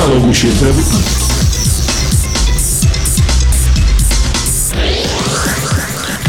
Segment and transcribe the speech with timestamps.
[0.00, 0.60] Zaloguj się w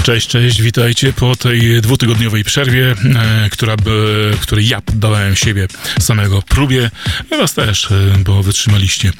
[0.04, 5.68] Cześć, cześć, witajcie po tej dwutygodniowej przerwie, e, która by, której ja poddałem siebie
[6.00, 6.92] samego próbie.
[7.30, 9.12] Was też, e, bo wytrzymaliście.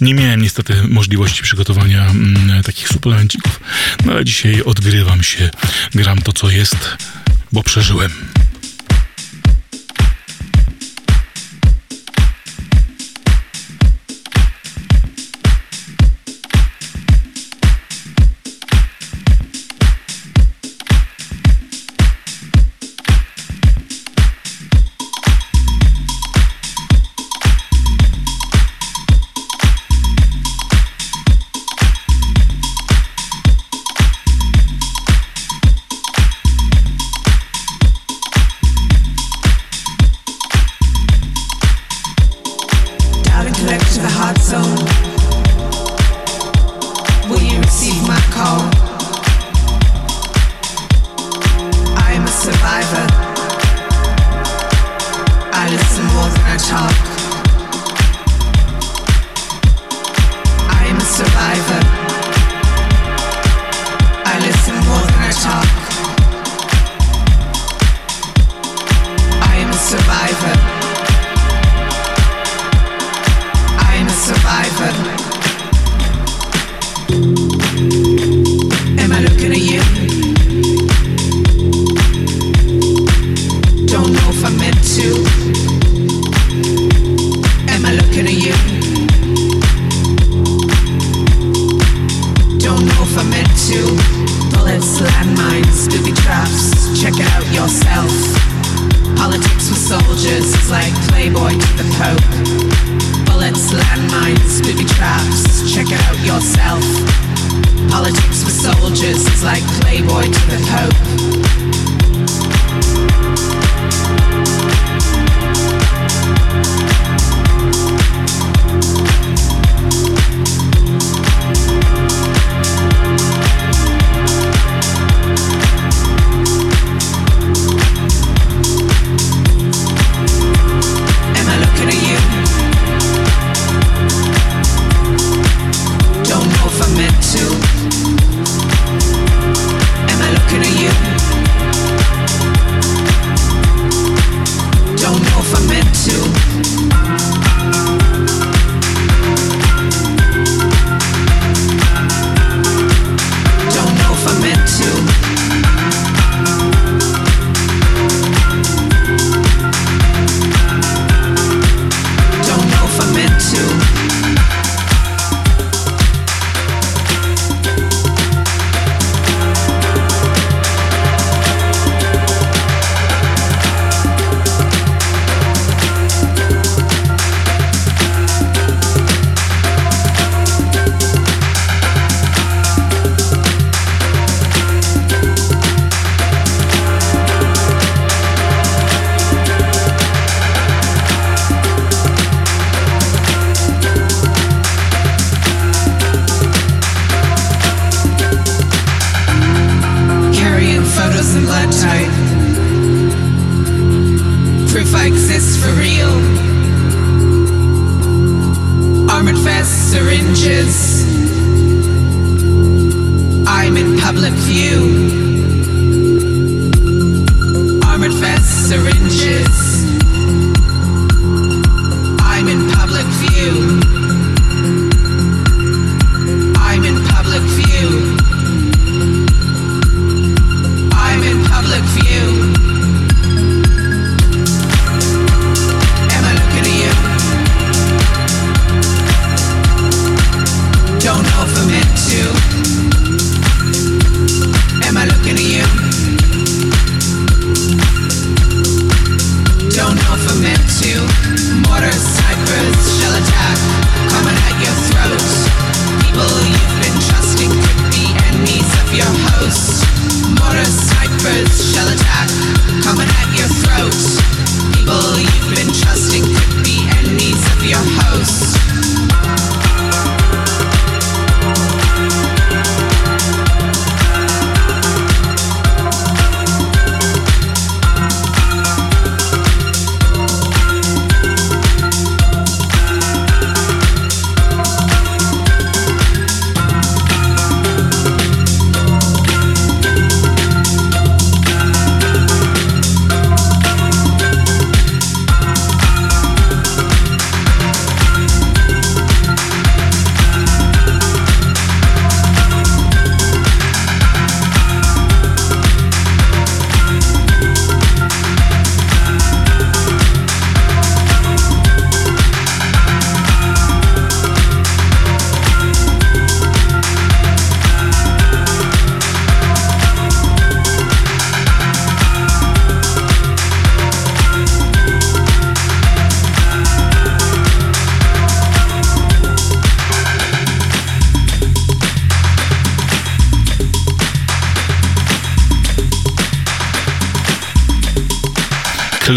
[0.00, 3.60] Nie miałem niestety możliwości przygotowania m, takich suplemencików,
[4.04, 5.50] no ale dzisiaj odgrywam się,
[5.94, 6.96] gram to co jest,
[7.52, 8.10] bo przeżyłem.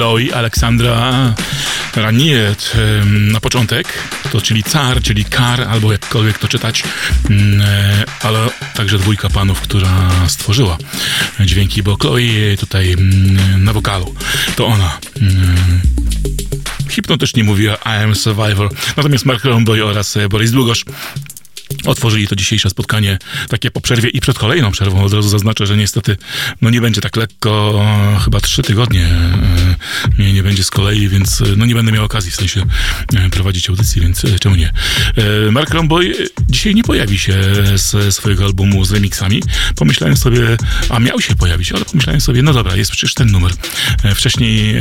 [0.03, 1.33] Chloe Aleksandra
[1.95, 2.73] Raniet
[3.05, 3.93] na początek,
[4.31, 6.83] to czyli car, czyli kar, albo jakkolwiek to czytać,
[7.29, 10.77] mm, e, ale także dwójka panów, która stworzyła
[11.39, 14.15] dźwięki, bo Chloe tutaj mm, na wokalu,
[14.55, 14.99] to ona.
[15.21, 15.81] Mm,
[16.89, 18.69] hipnotycznie mówiła I am survivor.
[18.97, 20.85] Natomiast Mark Romboy oraz Boris Długosz
[21.85, 23.17] otworzyli to dzisiejsze spotkanie
[23.49, 25.03] takie po przerwie i przed kolejną przerwą.
[25.03, 26.17] Od razu zaznaczę, że niestety
[26.61, 27.81] no nie będzie tak lekko,
[28.23, 29.62] chyba trzy tygodnie e,
[30.17, 32.65] mnie nie będzie z kolei, więc e, no nie będę miał okazji w sensie
[33.15, 34.73] e, prowadzić audycji, więc czemu nie.
[35.51, 36.13] Mark Romboy
[36.49, 37.33] dzisiaj nie pojawi się
[37.75, 39.43] z swojego albumu z remixami.
[39.75, 40.57] Pomyślałem sobie,
[40.89, 43.51] a miał się pojawić, ale pomyślałem sobie, no dobra, jest przecież ten numer.
[44.15, 44.75] Wcześniej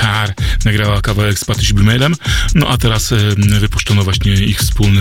[0.00, 2.14] Car nagrała kawałek z Patrick Bumelem,
[2.54, 3.14] no a teraz
[3.60, 5.00] wypuszczono właśnie ich wspólny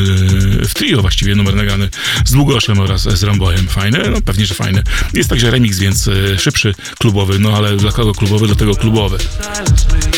[0.68, 1.90] w trio właściwie numer nagrany
[2.26, 3.68] z Długoszem oraz z Rambojem.
[3.68, 4.10] Fajne?
[4.10, 4.84] No pewnie, że fajne.
[5.14, 9.18] Jest także remix, więc e, szybszy, klubowy, no ale dla kogo klubowy, do tego klubowy.
[9.46, 10.15] silence me.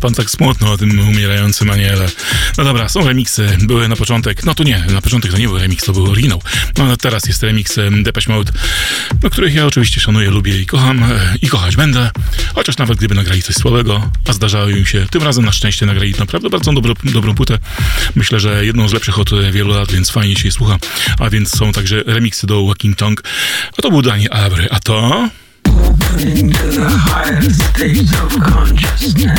[0.00, 2.06] Pan tak smutno o tym umierającym aniele?
[2.58, 5.58] No dobra, są remiksy, były na początek, no to nie, na początek to nie był
[5.58, 6.42] remix, to był oryginał.
[6.78, 8.52] No ale teraz jest remix Depeche Mode,
[9.22, 12.10] no, których ja oczywiście szanuję, lubię i kocham e, i kochać będę,
[12.54, 16.14] chociaż nawet gdyby nagrali coś słabego, a zdarzało im się, tym razem na szczęście nagrali
[16.18, 17.58] naprawdę bardzo dobro, dobrą płytę.
[18.14, 20.78] Myślę, że jedną z lepszych od wielu lat, więc fajnie się je słucha.
[21.18, 23.22] A więc są także remiksy do Walking Tongue.
[23.78, 25.28] A to był Dani Abry, a to...
[26.18, 29.38] Into the higher states of consciousness.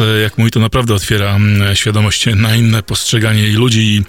[0.00, 4.04] e, jak mój, to naprawdę otwiera mm, świadomość na inne postrzeganie ludzi i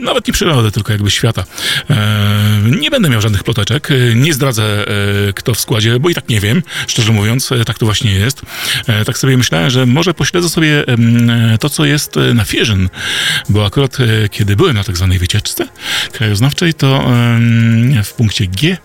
[0.00, 1.44] nawet nie przyrody, tylko jakby świata.
[1.90, 4.88] E, nie będę miał żadnych ploteczek, e, nie zdradzę
[5.28, 8.12] e, kto w składzie, bo i tak nie wiem, szczerze mówiąc, e, tak to właśnie
[8.12, 8.42] jest.
[8.86, 12.88] E, tak sobie myślałem, że może pośledzę sobie e, to, co jest e, na Fusion,
[13.48, 15.68] bo akurat e, kiedy byłem na tak zwanej wycieczce
[16.12, 17.06] krajoznawczej, to
[18.04, 18.76] w punkcie G,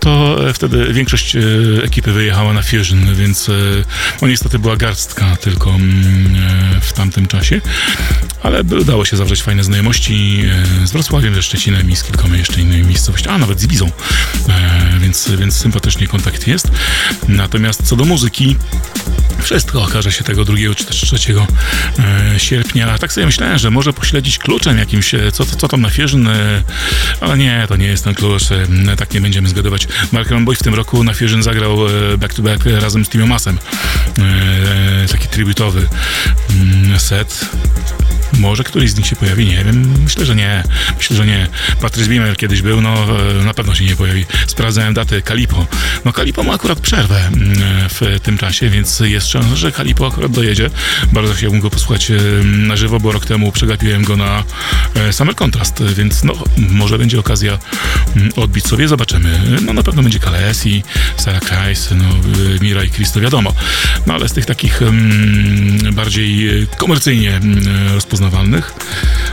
[0.00, 1.40] to e, wtedy większość e,
[1.84, 3.52] ekipy wyjechała na Fusion, więc e,
[4.22, 6.36] no niestety była garstka tylko mm,
[6.76, 7.60] e, w tamtym czasie,
[8.42, 10.23] ale udało się zawrzeć fajne znajomości
[10.82, 13.90] e, z Wrocławiem, ze Szczecinem i z kilkoma jeszcze innymi miejscowościami, a nawet z Ibizą,
[14.48, 16.70] e, więc, więc sympatycznie kontakt jest.
[17.28, 18.56] Natomiast co do muzyki,
[19.44, 21.16] wszystko okaże się tego 2 czy też 3
[21.98, 22.98] e, sierpnia.
[22.98, 26.62] Tak sobie myślałem, że może pośledzić kluczem jakimś, e, co, co tam na e,
[27.20, 28.42] ale nie, to nie jest ten klucz,
[28.96, 29.88] tak nie będziemy zgadywać.
[30.12, 31.78] Mark Boy w tym roku na Fusion zagrał
[32.18, 33.58] back to back razem z Timo Masem.
[35.10, 35.88] Taki tributowy
[36.50, 37.48] mm, set.
[38.32, 40.02] Może któryś z nich się pojawi, nie wiem.
[40.04, 40.62] Myślę, że nie.
[40.98, 41.48] Myślę, że nie.
[41.80, 42.94] Patrice Beamer kiedyś był, no
[43.40, 44.24] e, na pewno się nie pojawi.
[44.46, 45.66] Sprawdzałem datę Kalipo.
[46.04, 47.54] No Kalipo ma akurat przerwę mm,
[47.88, 50.70] w tym czasie, więc jest szansa, że Kalipo akurat dojedzie.
[51.12, 54.44] Bardzo chciałbym go posłuchać e, na żywo, bo rok temu przegapiłem go na
[54.94, 57.58] e, Summer Contrast, więc no może będzie okazja
[58.16, 59.40] mm, odbić sobie, zobaczymy.
[59.66, 60.82] No na pewno będzie Kalesi,
[61.16, 62.04] Sarah Kreis, no
[62.60, 63.54] Mira i Chris, wiadomo.
[64.06, 68.74] No ale z tych takich mm, bardziej komercyjnie mm, rozpoznawalnych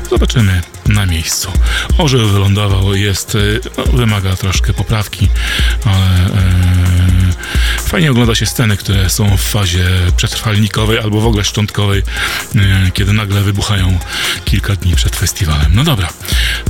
[0.09, 1.51] zobaczymy na miejscu.
[1.97, 3.39] Orzeł wylądował, jest, e,
[3.77, 5.29] no, wymaga troszkę poprawki,
[5.85, 6.80] ale e,
[7.91, 9.86] fajnie ogląda się sceny, które są w fazie
[10.17, 12.04] przetrwalnikowej albo w ogóle szczątkowej,
[12.56, 13.99] e, kiedy nagle wybuchają
[14.45, 15.71] kilka dni przed festiwalem.
[15.73, 16.10] No dobra,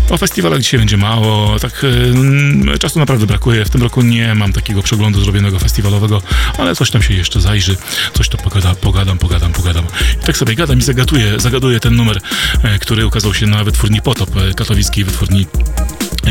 [0.09, 3.65] o festiwalach dzisiaj będzie mało, tak mm, czasu naprawdę brakuje.
[3.65, 6.21] W tym roku nie mam takiego przeglądu zrobionego festiwalowego,
[6.57, 7.77] ale coś tam się jeszcze zajrzy,
[8.13, 9.85] coś to pogada, pogadam, pogadam, pogadam.
[10.21, 12.21] I tak sobie gadam i zagaduję, zagaduję ten numer,
[12.63, 15.45] e, który ukazał się na wytwórni Potop, katowickiej wytwórni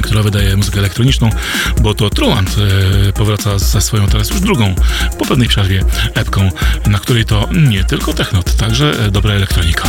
[0.02, 1.30] która wydaje muzykę elektroniczną,
[1.80, 2.56] bo to Truant
[3.08, 4.74] e, powraca ze swoją teraz już drugą,
[5.18, 6.48] po pewnej przerwie, epką,
[6.86, 9.88] na której to nie tylko technot, także e, dobra elektronika.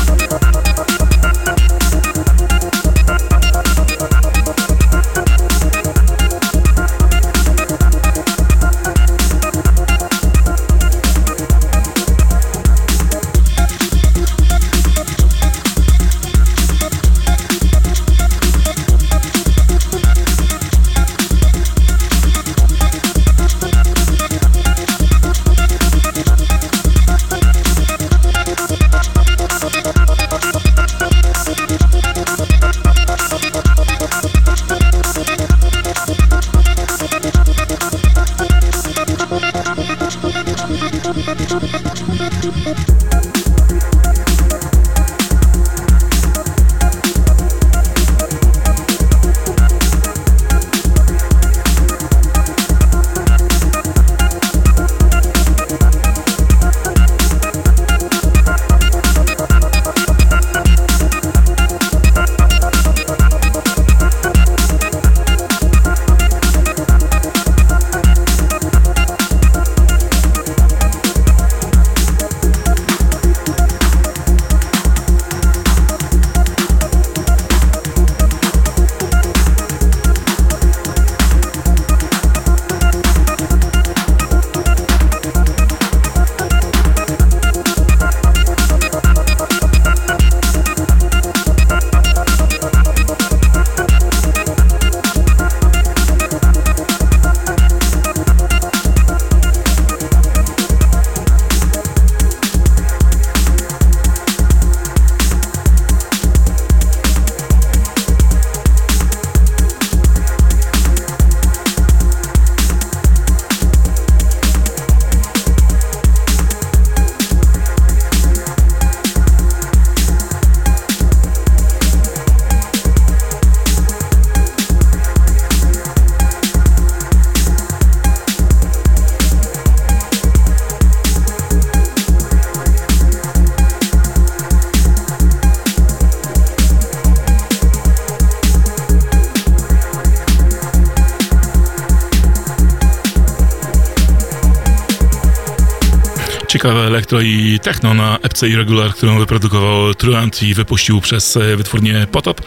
[147.12, 152.42] Elektro i techno na epce Irregular, którą wyprodukował Truant i wypuścił przez e, wytwórnię Potop,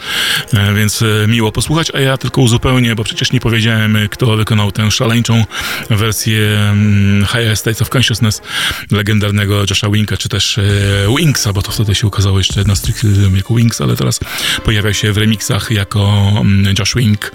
[0.53, 4.71] e, więc e, miło posłuchać, a ja tylko uzupełnię, bo przecież nie powiedziałem, kto wykonał
[4.71, 5.45] tę szaleńczą
[5.89, 8.41] wersję mm, Higher States of Consciousness
[8.91, 10.59] legendarnego Josha Winka, czy też
[11.17, 14.19] Winksa, bo to wtedy się ukazało jeszcze na stricte jako Winks, ale teraz
[14.63, 17.31] pojawia się w remixach jako mm, Josh Wink.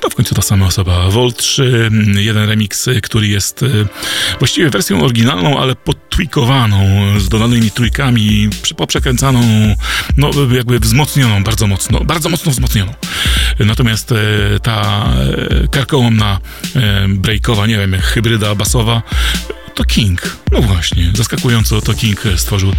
[0.00, 1.10] To w końcu ta sama osoba.
[1.10, 3.64] Volt 3, mm, jeden remix, który jest
[4.38, 5.74] właściwie wersją oryginalną, ale
[6.58, 9.40] podtweakowaną, z dodanymi trójkami, poprzekręcaną,
[10.16, 12.92] no jakby wzmocnioną bardzo mocno, bardzo mocno wzmocnioną.
[13.58, 14.16] Natomiast e,
[14.62, 15.08] ta
[15.64, 16.40] e, karkołomna,
[16.76, 19.02] e, breakowa, nie wiem, hybryda basowa,
[19.74, 20.36] to King.
[20.52, 22.72] No właśnie, zaskakująco to King stworzył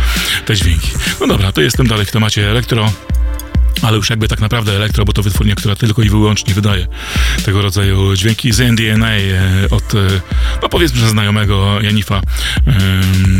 [0.45, 0.91] te dźwięki.
[1.21, 2.91] No dobra, to jestem dalej w temacie elektro
[3.81, 6.87] ale już jakby tak naprawdę elektro, bo to wytwórnia, która tylko i wyłącznie wydaje
[7.45, 9.97] tego rodzaju dźwięki z NDNA e, od, e,
[10.61, 12.21] no powiedzmy, że znajomego Janifa,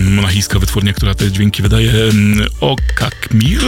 [0.09, 1.93] monachijska wytwórnia, która te dźwięki wydaje,
[2.61, 3.61] Okakmir,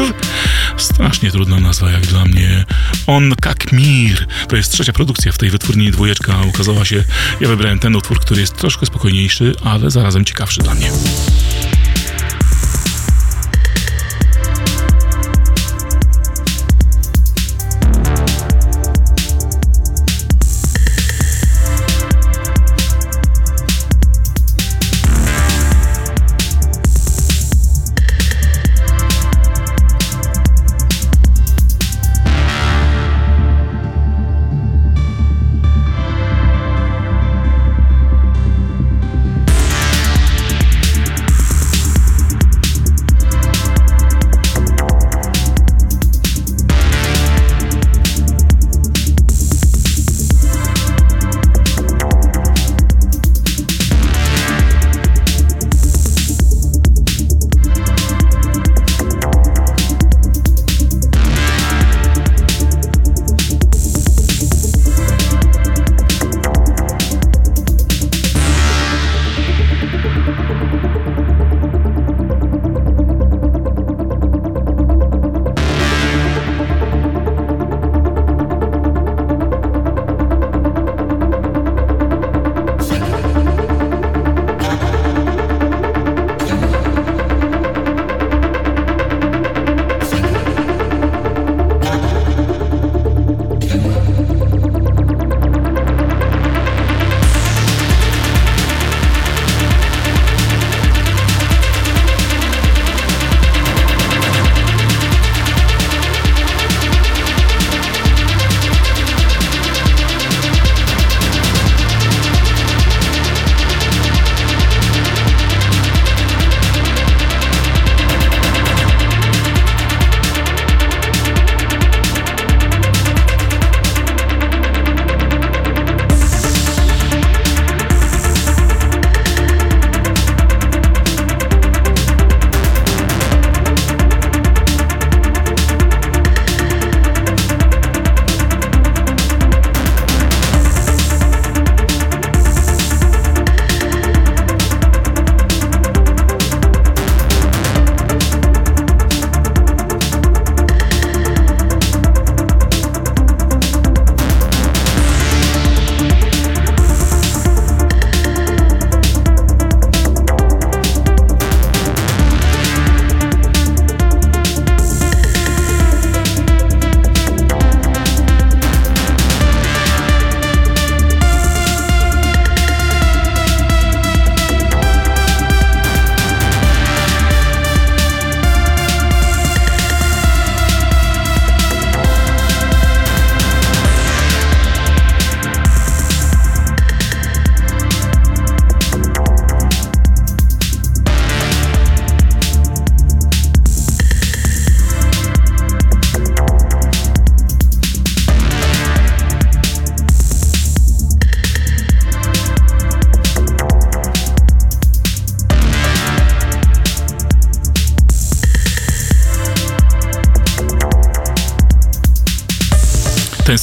[0.78, 2.66] strasznie trudna nazwa jak dla mnie,
[3.08, 7.04] On Kakmir, to jest trzecia produkcja w tej wytwórni, dwójeczka ukazała się,
[7.42, 10.92] ja wybrałem ten utwór, który jest troszkę spokojniejszy, ale zarazem ciekawszy dla mnie.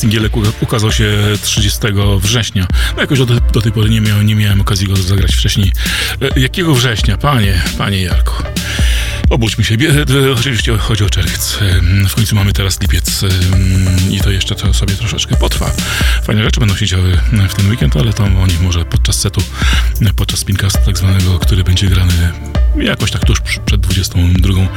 [0.08, 1.80] Singielek ukazał się 30
[2.18, 2.66] września.
[2.96, 5.72] No jakoś do, do tej pory nie, miał, nie miałem okazji go zagrać wcześniej.
[6.36, 7.16] E, jakiego września?
[7.16, 8.42] Panie, panie Jarku.
[9.30, 9.76] Obudźmy się.
[9.76, 9.90] Bie-
[10.28, 11.58] e, Oczywiście chodzi o czerwiec.
[11.62, 13.28] E, W końcu mamy teraz lipiec e,
[14.14, 15.70] i to jeszcze to sobie troszeczkę potrwa.
[16.24, 17.18] Fajne rzeczy będą się działy
[17.48, 19.42] w ten weekend, ale to o nich może podczas setu,
[20.02, 22.32] e, podczas spincastu tak zwanego, który będzie grany
[22.82, 24.68] jakoś tak tuż przed 22.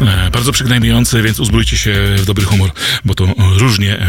[0.00, 2.70] E, Bardzo przygnębiający, więc uzbrójcie się w dobry humor,
[3.04, 4.06] bo to różnie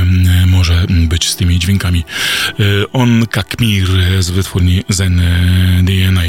[0.48, 2.04] może być z tymi dźwiękami.
[2.50, 3.88] E, On Kakmir
[4.20, 6.22] z wytwórni Zen e, DNA.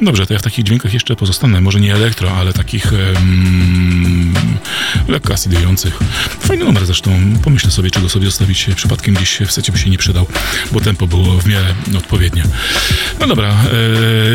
[0.00, 1.60] Dobrze, to ja w takich dźwiękach jeszcze pozostanę.
[1.60, 4.34] Może nie elektro, ale takich em,
[5.08, 5.98] lekko asydujących.
[6.40, 7.10] Fajny numer zresztą.
[7.44, 10.26] Pomyślę sobie, czy go sobie zostawić przypadkiem gdzieś w secie by się nie przydał,
[10.72, 12.42] bo tempo było w miarę odpowiednie.
[13.20, 13.56] No dobra,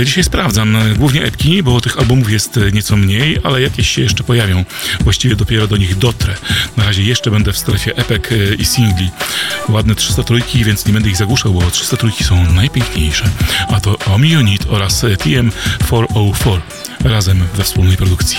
[0.05, 4.52] dzisiaj sprawdzam głównie epki, bo tych albumów jest nieco mniej, ale jakieś się jeszcze pojawią.
[4.99, 6.33] Właściwie dopiero do nich dotrę.
[6.77, 9.09] Na razie jeszcze będę w strefie epek e, i singli.
[9.69, 13.25] Ładne 303, więc nie będę ich zagłuszał, bo 303 są najpiękniejsze.
[13.69, 16.59] A to Omi Unit oraz e, TM404
[17.03, 18.37] razem we wspólnej produkcji.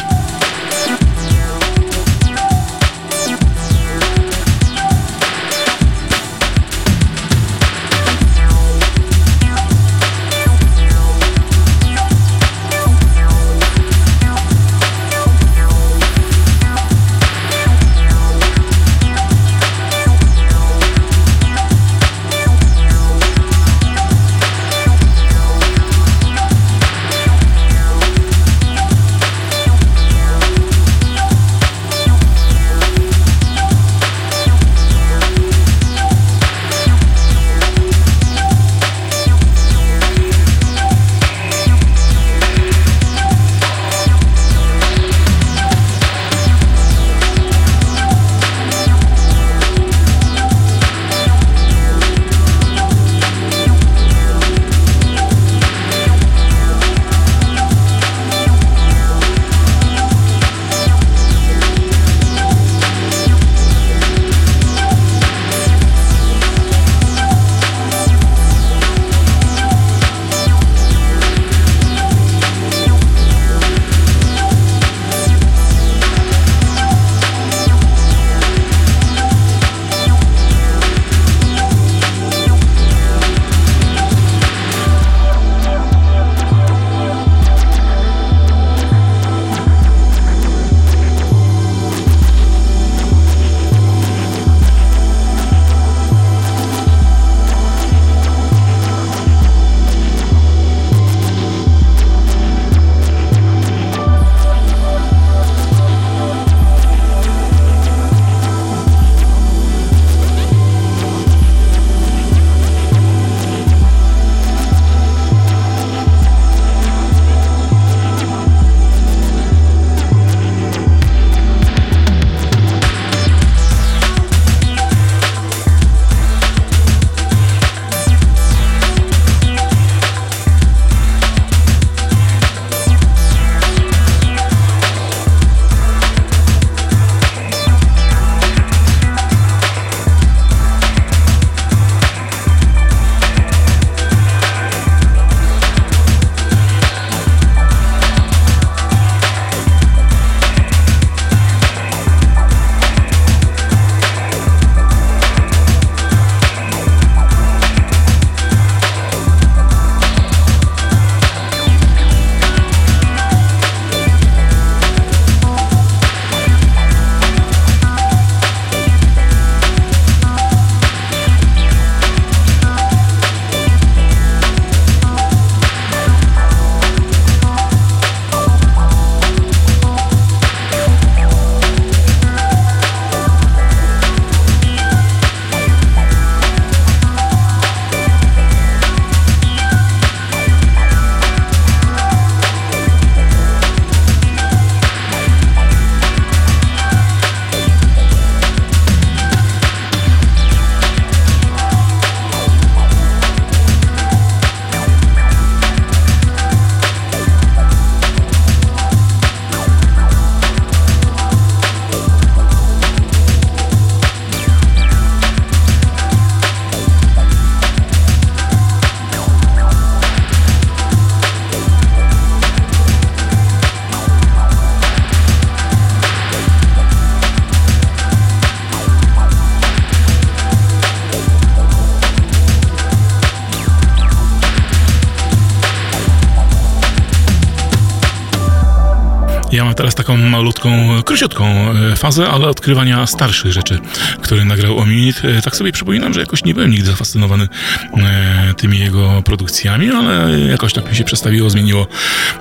[239.76, 240.70] Teraz taką malutką,
[241.04, 243.78] króciutką e, fazę, ale odkrywania starszych rzeczy,
[244.22, 245.22] które nagrał Ominit.
[245.24, 247.48] E, tak sobie przypominam, że jakoś nie byłem nigdy zafascynowany
[247.96, 251.86] e, tymi jego produkcjami, ale jakoś tak mi się przestawiło, zmieniło.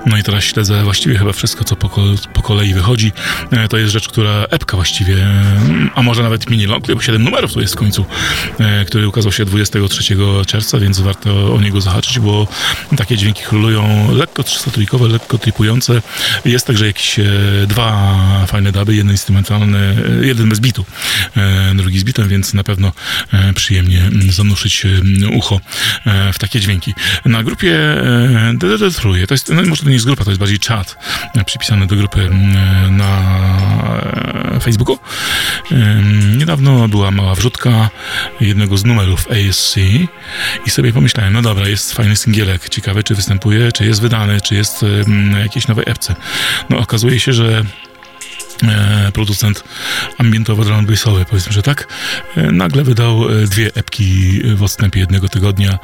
[0.06, 1.76] No i teraz śledzę właściwie chyba wszystko, co
[2.32, 3.12] po kolei wychodzi.
[3.50, 7.24] E, To jest rzecz, która epka właściwie, mm, a może nawet mini long, bo 7
[7.24, 8.06] numerów tu jest w końcu,
[8.58, 12.48] e, który ukazał się 23 czerwca, więc warto o niego zahaczyć, bo
[12.96, 16.02] takie dźwięki królują lekko 300-trójkowe, lekko tripujące.
[16.44, 17.24] Jest także jakieś e,
[17.66, 18.14] dwa
[18.46, 19.78] fajne duby, jeden instrumentalny,
[20.22, 20.84] e, jeden bez bitu,
[21.36, 22.92] e, drugi z bitem, więc na pewno
[23.32, 24.88] e, przyjemnie zanuszyć e,
[25.28, 25.60] ucho
[26.06, 26.94] e, w takie dźwięki.
[27.24, 30.40] Na grupie e, DDD Truje, to jest, no może to nie jest grupa, to jest
[30.40, 30.96] bardziej czat
[31.36, 32.30] e, przypisany do grupy
[32.90, 33.20] na
[34.56, 34.98] e, Facebooku.
[36.36, 37.90] Niedawno była mała wrzutka
[38.40, 39.76] jednego z numerów ASC
[40.66, 44.54] i sobie pomyślałem, no dobra, jest fajny singielek, ciekawe czy występuje, czy jest wydany, czy
[44.54, 44.84] jest
[45.42, 46.14] jakiejś nowej epce.
[46.70, 47.64] No okazuje się, że
[49.12, 49.64] producent
[50.18, 51.88] ambientowo drum bassowy, powiedzmy, że tak,
[52.36, 55.78] e, nagle wydał e, dwie epki w odstępie jednego tygodnia,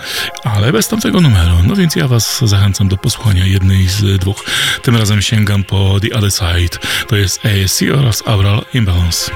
[0.45, 1.57] ale bez tamtego numeru.
[1.67, 4.45] No więc ja was zachęcam do posłuchania jednej z dwóch.
[4.83, 6.79] Tym razem sięgam po The Other Side.
[7.09, 9.31] To jest ASC oraz Aural Imbalance.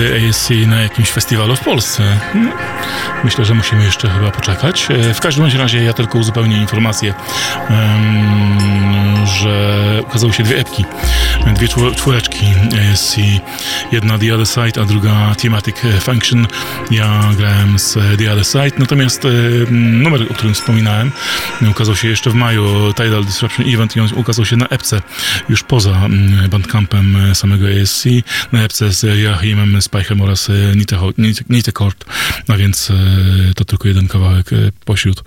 [0.00, 2.02] Kiedy ASC na jakimś festiwalu w Polsce.
[3.24, 4.88] Myślę, że musimy jeszcze chyba poczekać.
[4.90, 7.14] E, w każdym razie ja tylko uzupełnię informację,
[9.24, 10.84] że ukazały się dwie epki,
[11.54, 12.29] dwie czwóreczki
[12.92, 13.16] ASC.
[13.92, 16.46] Jedna The Other Side, a druga Thematic Function.
[16.90, 19.26] Ja grałem z The Other Side, natomiast
[19.70, 21.12] numer, o którym wspominałem,
[21.70, 25.02] ukazał się jeszcze w maju, Tidal Disruption Event i on ukazał się na epce
[25.48, 26.08] już poza
[26.50, 28.04] bandcampem samego ASC,
[28.52, 30.50] na epce z Joachimem Speichem oraz
[31.48, 32.04] Nitekort,
[32.48, 32.92] a więc
[33.56, 34.50] to tylko jeden kawałek
[34.84, 35.22] pośród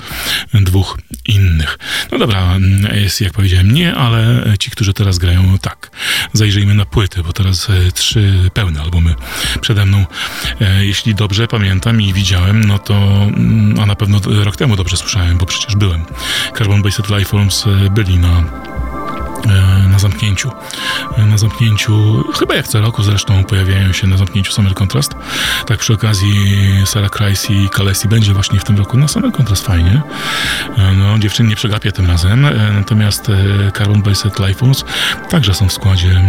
[0.53, 0.97] dwóch
[1.27, 1.77] innych.
[2.11, 2.57] No dobra,
[3.05, 5.91] ASC jak powiedziałem nie, ale ci, którzy teraz grają tak.
[6.33, 9.15] Zajrzyjmy na płyty, bo teraz trzy pełne albumy
[9.61, 10.05] przede mną.
[10.79, 13.27] Jeśli dobrze pamiętam i widziałem, no to,
[13.81, 16.05] a na pewno rok temu dobrze słyszałem, bo przecież byłem.
[16.57, 18.43] Carbon Based Lifeforms byli na
[19.87, 20.51] na zamknięciu.
[21.17, 25.15] Na zamknięciu, chyba jak co roku zresztą pojawiają się na zamknięciu Summer Contrast.
[25.65, 29.65] Tak przy okazji Sarah Kreis i Kalesi będzie właśnie w tym roku na Summer Contrast
[29.65, 30.01] fajnie.
[30.97, 33.31] No, dziewczyn nie przegapię tym razem, natomiast
[33.77, 34.85] Carbon Based Lifeforms
[35.29, 36.21] także są w składzie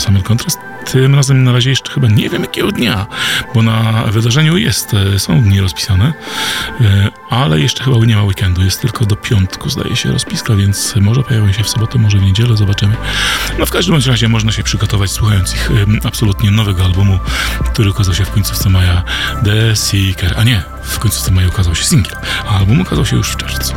[0.00, 0.58] Summer Contrast
[0.92, 3.06] tym razem na razie jeszcze chyba nie wiem jakiego dnia,
[3.54, 6.12] bo na wydarzeniu jest, są dni rozpisane,
[7.30, 11.22] ale jeszcze chyba nie ma weekendu, jest tylko do piątku zdaje się rozpiska, więc może
[11.22, 12.96] pojawią się w sobotę, może w niedzielę, zobaczymy.
[13.58, 15.70] No w każdym razie można się przygotować słuchając ich
[16.04, 17.18] absolutnie nowego albumu,
[17.72, 19.02] który ukazał się w końcówce maja,
[19.44, 22.16] The Seeker, a nie, w końcówce maja ukazał się singiel,
[22.48, 23.74] a album ukazał się już w czerwcu.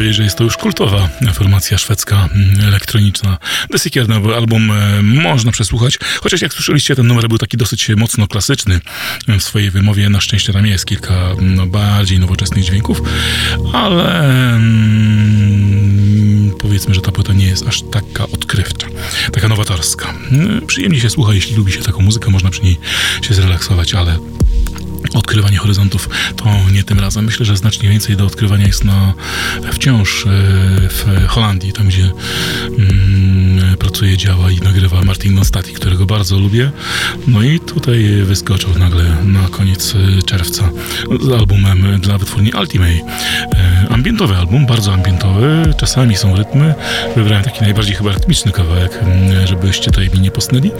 [0.00, 3.38] Powiedzieć, że jest to już kultowa formacja szwedzka mm, elektroniczna.
[3.70, 7.88] The Seeker nowy album e, można przesłuchać, chociaż jak słyszeliście, ten numer był taki dosyć
[7.88, 8.80] mocno klasyczny
[9.28, 10.08] w swojej wymowie.
[10.08, 13.02] Na szczęście tam jest kilka no, bardziej nowoczesnych dźwięków,
[13.72, 18.86] ale mm, powiedzmy, że ta płyta nie jest aż taka odkrywcza,
[19.32, 20.14] taka nowatorska.
[20.32, 22.78] E, Przyjemnie się słucha, jeśli lubi się taką muzykę, można przy niej
[23.22, 24.18] się zrelaksować, ale
[25.14, 27.24] odkrywanie horyzontów to nie tym razem.
[27.24, 29.14] Myślę, że znacznie więcej do odkrywania jest na
[29.72, 30.30] wciąż e,
[30.88, 32.10] w Holandii, tam gdzie
[32.78, 36.72] mm, pracuje, działa i nagrywa Martin Nostati, którego bardzo lubię.
[37.26, 40.70] No i tutaj wyskoczył nagle na koniec e, czerwca
[41.20, 43.00] z albumem dla wytwórni Ultimate.
[44.00, 46.74] Ambientowy album, bardzo ambientowy, czasami są rytmy.
[47.16, 50.70] Wybrałem taki najbardziej chyba rytmiczny kawałek, mm, żebyście tutaj mi nie posnęli,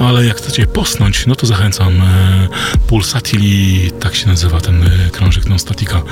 [0.00, 2.48] ale jak chcecie posnąć, no to zachęcam e,
[2.86, 6.02] Pulsatili, tak się nazywa ten e, krążek non-statika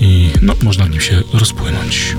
[0.00, 2.16] i no, można w nim się rozpłynąć.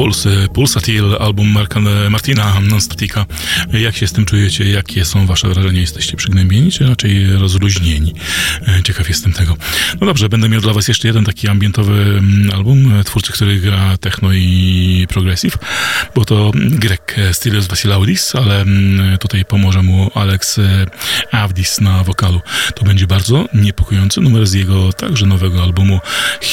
[0.00, 1.80] Puls, Pulsatil, album Marka,
[2.10, 3.26] Martina Statika.
[3.72, 4.70] Jak się z tym czujecie?
[4.70, 5.80] Jakie są wasze wrażenia?
[5.80, 8.14] Jesteście przygnębieni, czy raczej rozluźnieni?
[8.68, 9.56] E, ciekaw jestem tego.
[10.00, 13.96] No dobrze, będę miał dla was jeszcze jeden taki ambientowy mm, album twórcy, który gra
[13.96, 15.58] techno i progressive,
[16.14, 20.60] bo to Grek Stylios Vasilaudis, ale mm, tutaj pomoże mu Alex
[21.32, 22.40] Avdis na wokalu.
[22.74, 26.00] To będzie bardzo niepokojący numer z jego także nowego albumu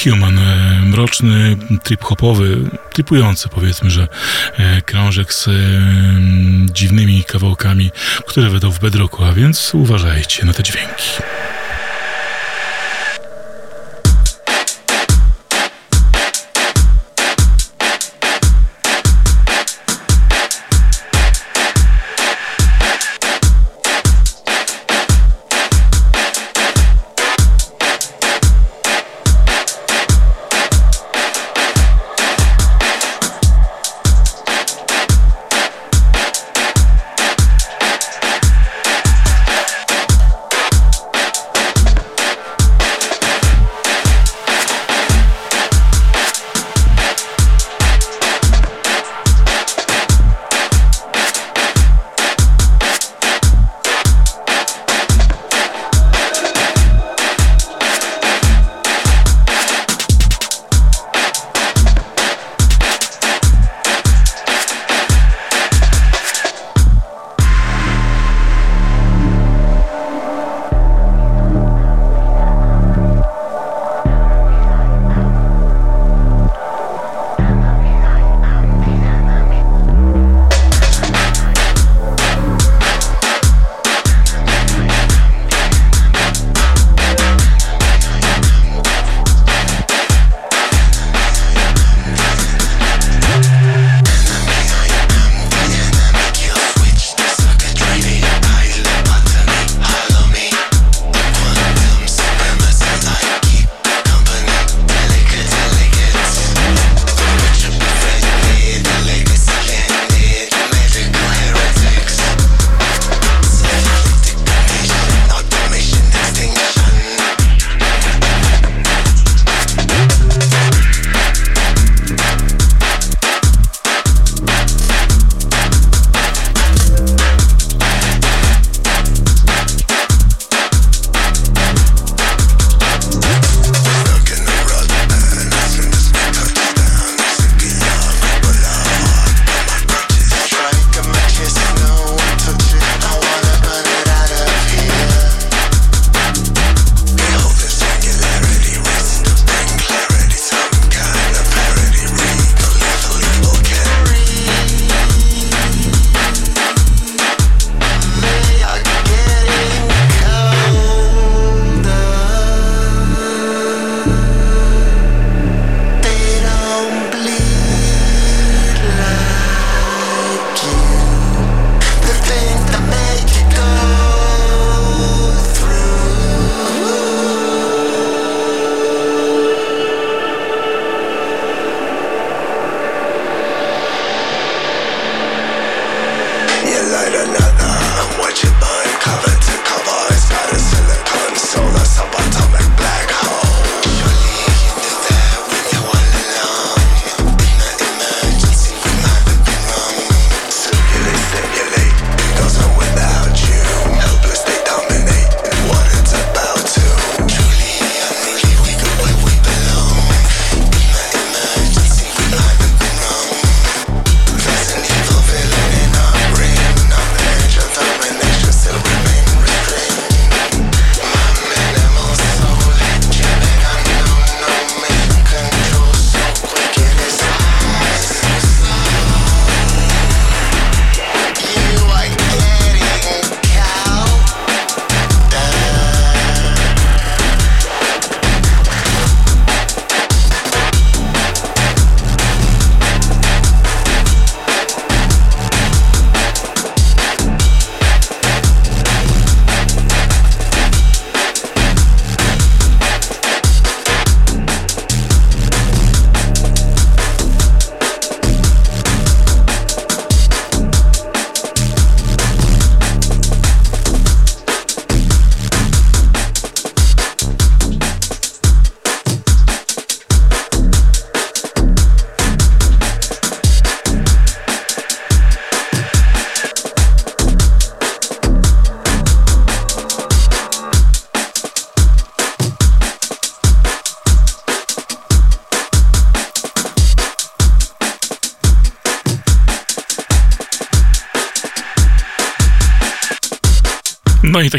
[0.04, 0.39] Human.
[0.86, 4.08] Mroczny, trip-hopowy, tripujący powiedzmy, że
[4.58, 5.50] e, krążek z
[6.72, 7.92] dziwnymi kawałkami,
[8.26, 11.37] które wydał w Bedrocku, a więc uważajcie na te dźwięki.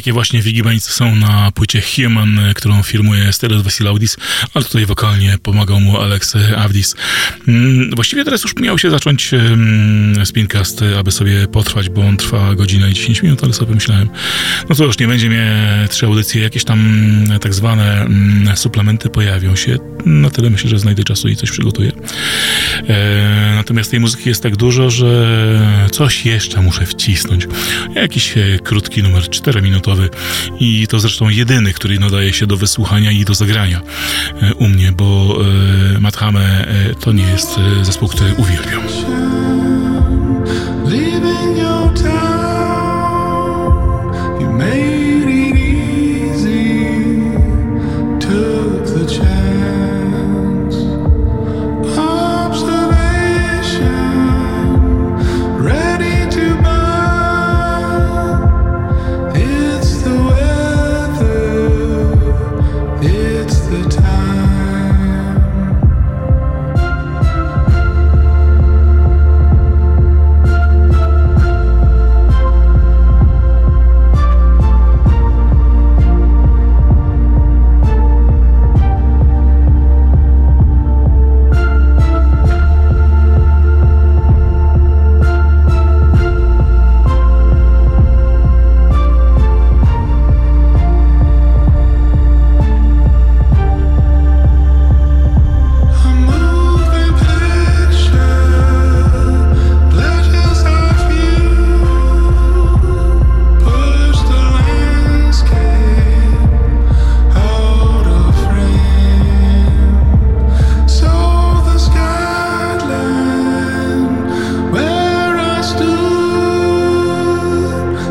[0.09, 4.17] Takie właśnie wigibańce są na płycie Human, którą firmuje Stelos Vasilaudis,
[4.55, 6.97] ale tutaj wokalnie pomagał mu Alex Avdis.
[7.49, 9.31] Mm, właściwie teraz już miał się zacząć
[10.25, 14.09] spincast, aby sobie potrwać, bo on trwa godzinę i 10 minut, ale sobie myślałem,
[14.69, 16.81] no to już nie będzie mnie trzy audycje, jakieś tam
[17.41, 19.79] tak zwane mm, suplementy pojawią się.
[20.07, 21.93] Na tyle myślę, że znajdę czasu i coś przygotuję.
[22.89, 25.09] E, natomiast tej muzyki jest tak dużo, że
[25.93, 27.47] coś jeszcze muszę wcisnąć.
[27.95, 30.09] Jakiś e, krótki numer, 4-minutowy
[30.61, 33.81] i to zresztą jedyny, który nadaje się do wysłuchania i do zagrania
[34.43, 35.39] e, u mnie, bo
[36.01, 36.67] Mathame
[37.01, 38.83] to nie jest zespół, który uwielbiam.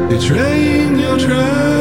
[0.10, 1.77] Betraying your trust,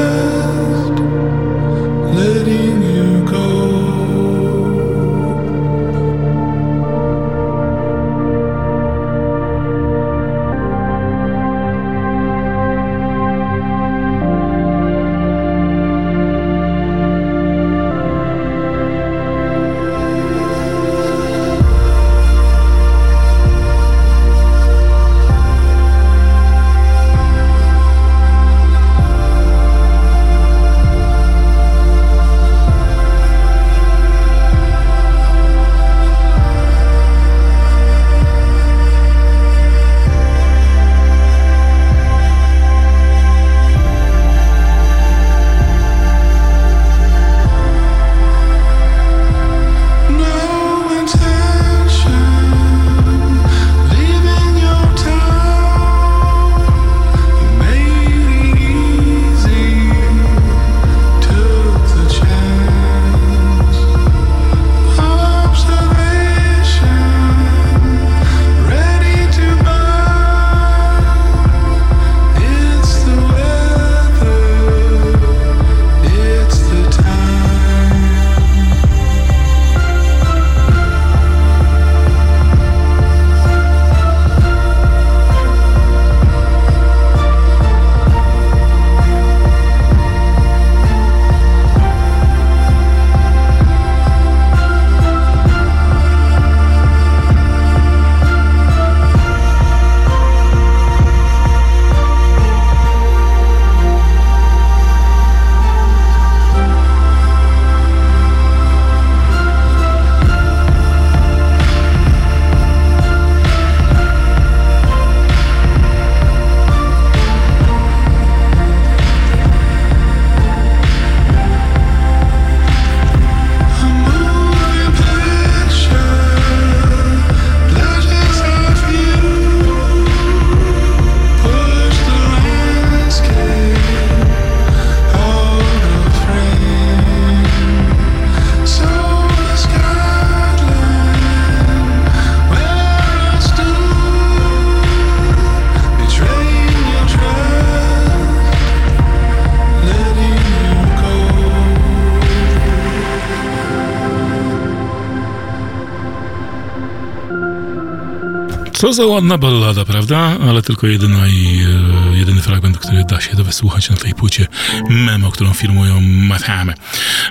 [158.87, 160.39] Co za ładna ballada, prawda?
[160.49, 161.67] Ale tylko jedyna i
[162.13, 164.47] e, jedyny fragment, który da się wysłuchać na tej płycie
[164.89, 166.75] memo, którą filmują Mathame,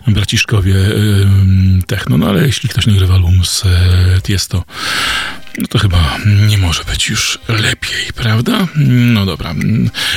[0.07, 0.91] braciszkowie e,
[1.87, 2.17] techno.
[2.17, 3.69] No ale jeśli ktoś nagrywa album z e,
[4.23, 4.63] Tiesto,
[5.57, 8.67] no to chyba nie może być już lepiej, prawda?
[8.87, 9.53] No dobra.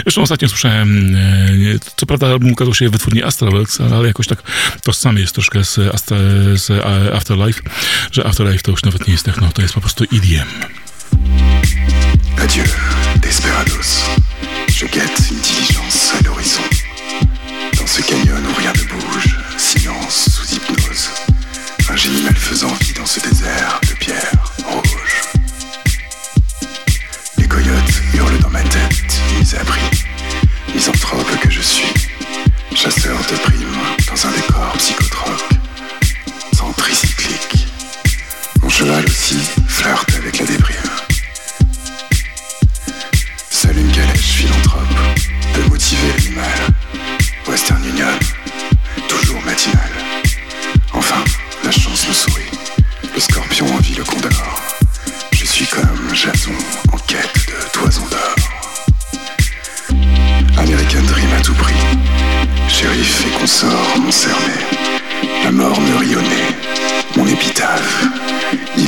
[0.03, 1.19] Zresztą ostatnio słyszałem, e,
[1.97, 4.43] co prawda album ukazał się w wytwórni Astralex, ale jakoś tak
[4.83, 6.17] tożsamy jest troszkę z, Astra,
[6.55, 7.63] z e, Afterlife,
[8.13, 10.78] że Afterlife to już nawet nie jest techno, to jest po prostu EDM.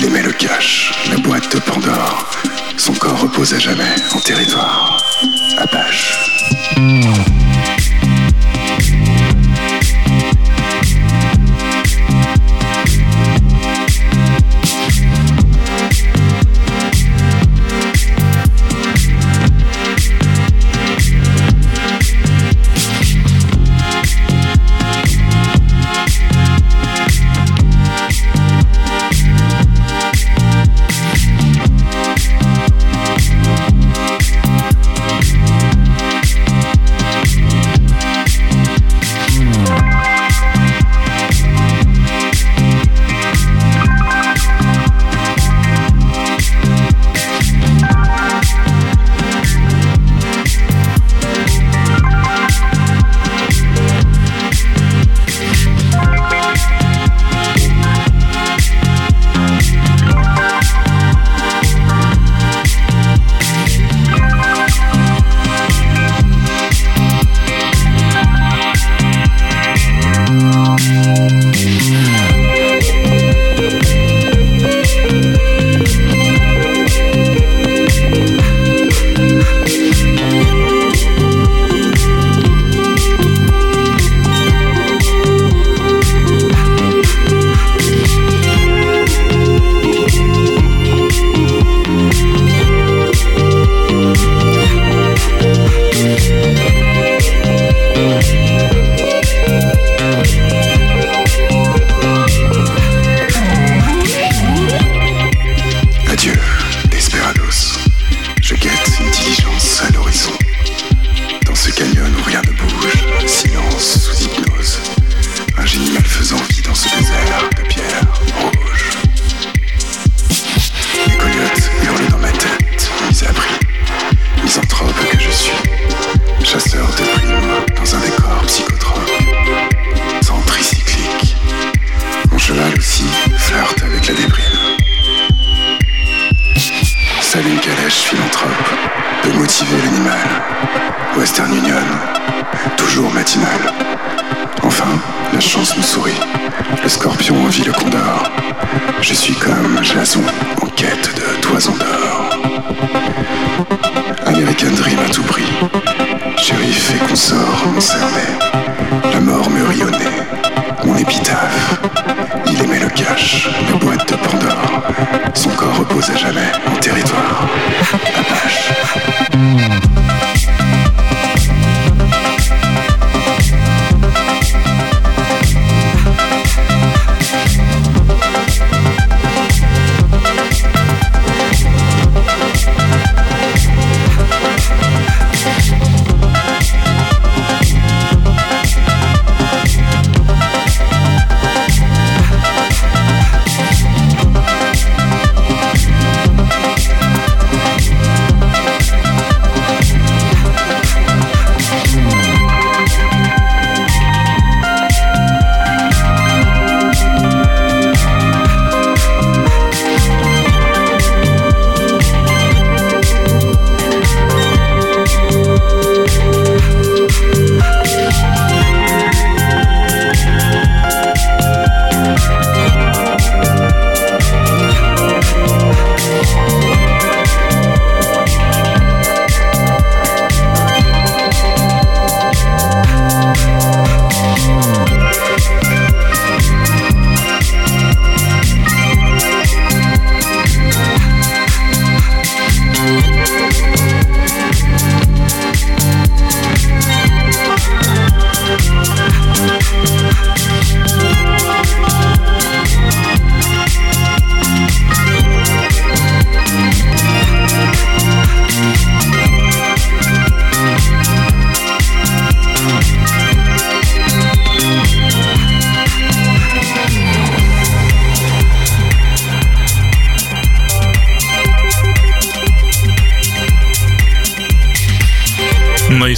[0.00, 2.30] Il aimait le cash, la boîte de Pandore.
[2.78, 4.96] Son corps repose à jamais en territoire.
[5.58, 6.14] Apache.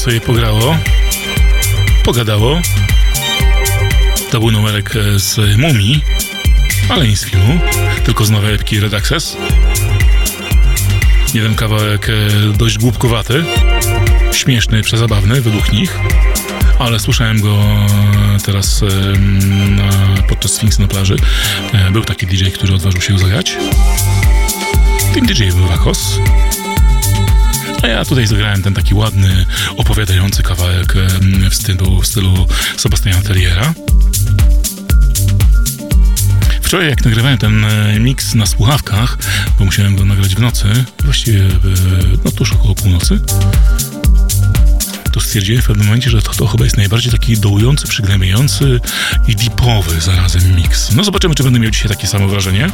[0.03, 0.77] Sobie pograło,
[2.05, 2.61] pogadało.
[4.31, 6.05] To był numerek e, z Mumii,
[6.89, 7.61] ale nie z filmu,
[8.05, 9.37] tylko z nowej epki Red Access.
[11.35, 12.13] Jeden kawałek e,
[12.59, 13.45] dość głupkowaty,
[14.33, 15.99] śmieszny, przezabawny według nich,
[16.79, 18.85] ale słyszałem go e, teraz
[20.29, 21.17] podczas Sphinx na plaży.
[21.93, 23.57] Był taki DJ, który odważył się zagrać.
[25.15, 26.19] Tym DJ był Wakos.
[27.83, 30.95] A ja tutaj zagrałem ten taki ładny, opowiadający kawałek
[31.51, 33.75] w stylu, w stylu Sebastiana Terriera.
[36.63, 39.19] Wczoraj jak nagrywałem ten e, miks na słuchawkach,
[39.59, 40.67] bo musiałem go nagrać w nocy,
[41.05, 41.49] właściwie e,
[42.25, 43.21] no tuż około północy,
[45.13, 48.81] to stwierdziłem w pewnym momencie, że to, to chyba jest najbardziej taki dołujący, przygnębiający
[49.29, 50.93] i deepowy zarazem miks.
[50.93, 52.71] No zobaczymy, czy będę miał dzisiaj takie samo wrażenie.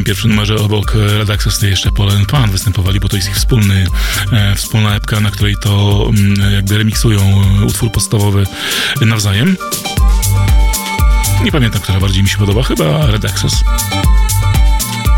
[0.00, 3.36] Tym pierwszym numerze obok e, Red Access jeszcze Polen Pan występowali, bo to jest ich
[3.36, 3.86] wspólny,
[4.32, 8.46] e, wspólna epka, na której to mm, jakby remiksują e, utwór podstawowy
[9.00, 9.56] nawzajem.
[11.44, 13.54] Nie pamiętam, która bardziej mi się podoba, chyba Red Access.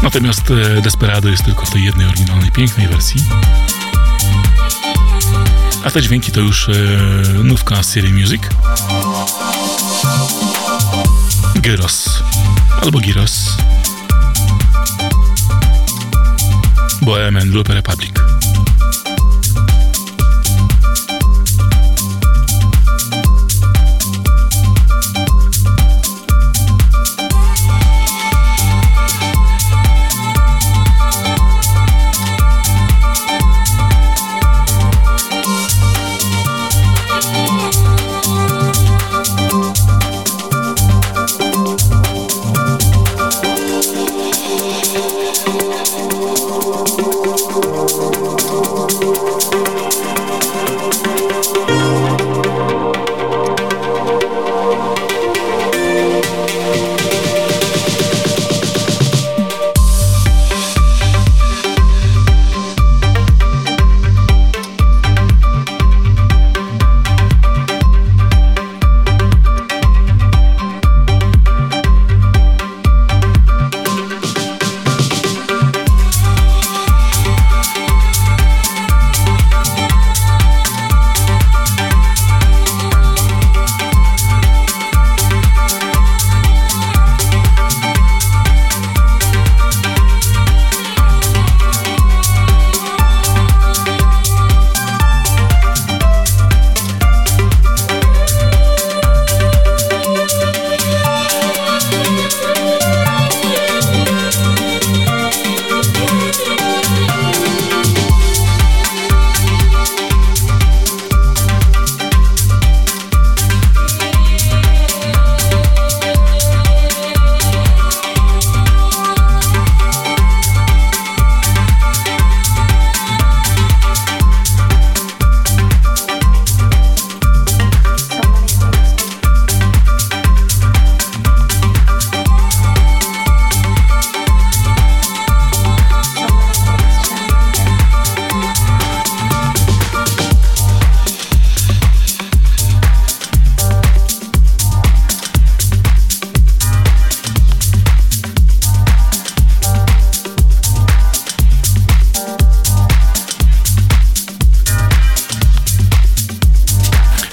[0.02, 0.42] Natomiast
[0.82, 3.24] Desperado jest tylko w tej jednej oryginalnej, pięknej wersji.
[5.84, 6.70] A te dźwięki to już
[7.44, 8.42] nówka z serii Music.
[11.54, 12.22] Gyros.
[12.82, 13.56] Albo Giros.
[17.04, 18.31] Bohemian lub Republic.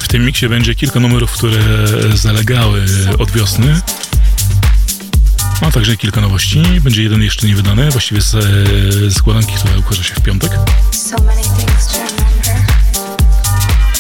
[0.10, 1.60] Tym miksie będzie kilka numerów, które
[2.16, 2.86] zalegały
[3.20, 3.82] od wiosny.
[5.62, 6.64] A także kilka nowości.
[6.82, 8.32] Będzie jeden jeszcze nie wydany, właściwie z
[9.14, 10.52] z składanki, która ukaże się w piątek.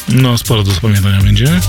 [0.08, 1.62] No, sporo do zapamiętania będzie.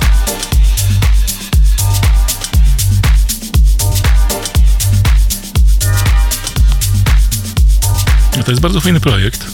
[8.45, 9.47] To jest bardzo fajny projekt.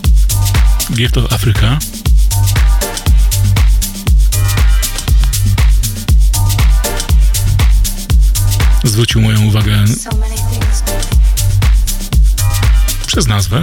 [0.95, 1.79] Gift of Africa.
[8.87, 9.85] Zwrócił moją uwagę
[13.07, 13.63] przez nazwę.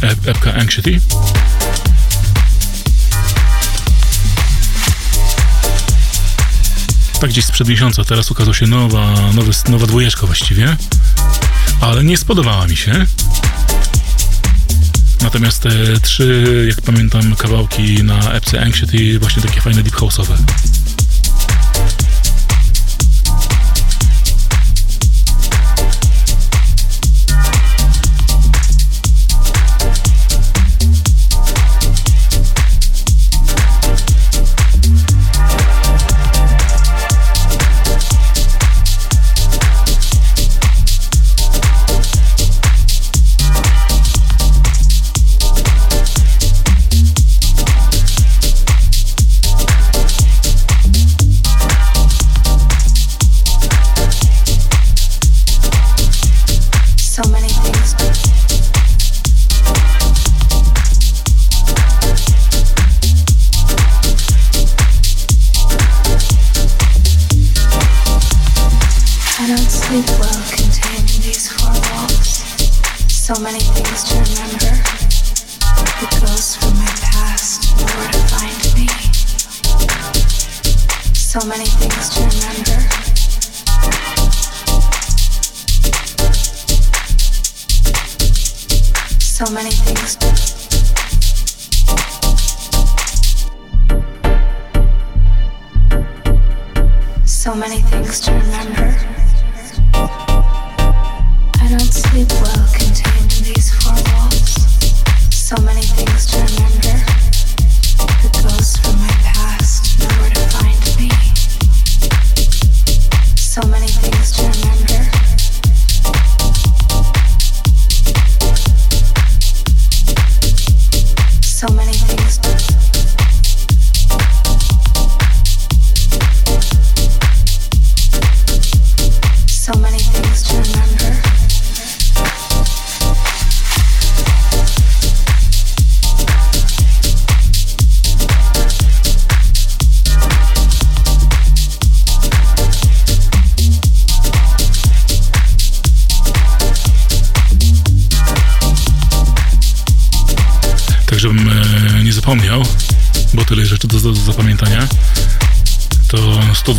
[0.00, 1.00] Ep- Epka Anxiety.
[7.20, 10.76] Tak gdzieś sprzed miesiąca, teraz ukazała się nowa, nowy, nowa dwójeczka właściwie,
[11.80, 13.06] ale nie spodobała mi się.
[15.22, 20.36] Natomiast te trzy, jak pamiętam, kawałki na epce Anxiety właśnie takie fajne deep house'owe.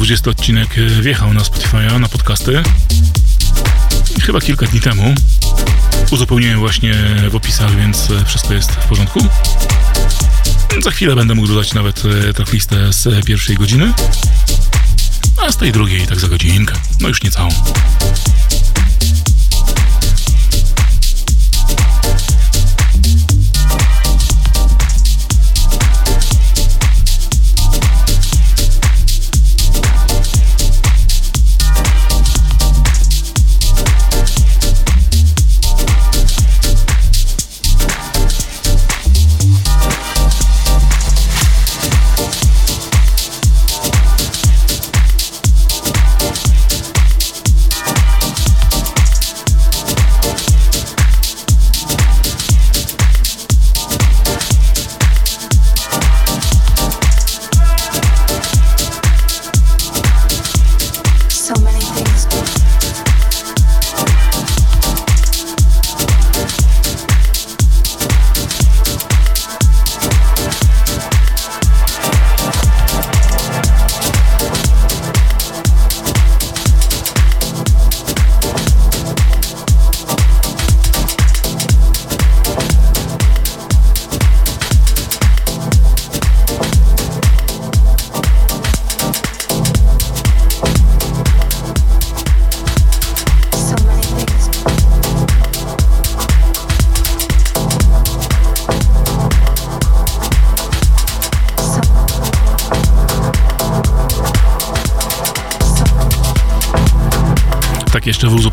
[0.05, 2.63] 20 odcinek e, wjechał na Spotify'a, na podcasty.
[4.21, 5.15] Chyba kilka dni temu.
[6.11, 6.93] Uzupełniłem właśnie
[7.29, 9.19] w opisach, więc e, wszystko jest w porządku.
[10.83, 13.93] Za chwilę będę mógł dodać nawet e, tracklistę z pierwszej godziny,
[15.37, 17.49] a z tej drugiej tak za godzinkę, no już nie całą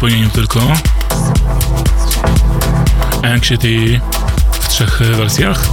[0.02, 0.60] Uzupełnieniu tylko.
[3.34, 4.00] Anxiety
[4.52, 5.64] w trzech wersjach.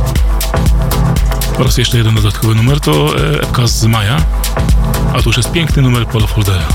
[1.59, 4.17] Oraz jeszcze jeden dodatkowy numer to e, epka z maja.
[5.13, 6.67] A tu już jest piękny numer Paula Foldera.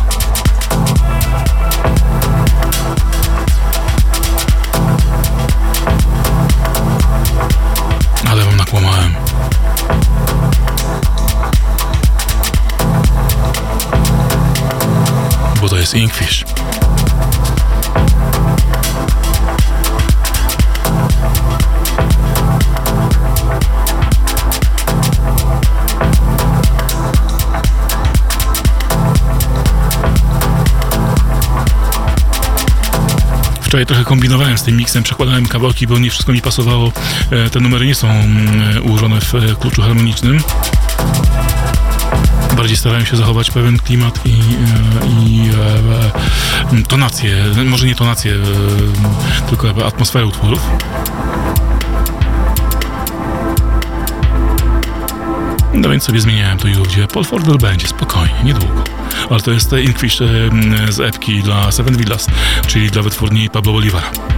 [8.30, 9.14] Ale wam nakłamałem.
[15.60, 16.53] Bo to jest Inkfish.
[33.74, 36.92] Wczoraj trochę kombinowałem z tym miksem, przekładałem kawałki, bo nie wszystko mi pasowało.
[37.30, 40.40] E, Te numery nie są mm, ułożone w e, kluczu harmonicznym.
[42.56, 44.34] Bardziej starałem się zachować pewien klimat i, e,
[45.26, 45.50] i
[46.72, 47.36] e, e, tonację,
[47.66, 50.60] może nie tonację, e, tylko atmosferę utworów.
[55.84, 57.06] No więc sobie zmieniałem to i ówdzie.
[57.06, 58.84] Paul Fordel będzie, spokojnie, niedługo.
[59.30, 62.26] Ale to jest Inkfish e, m, z epki dla Seven Villas,
[62.66, 64.33] czyli dla wytwórni Pablo Bolivara.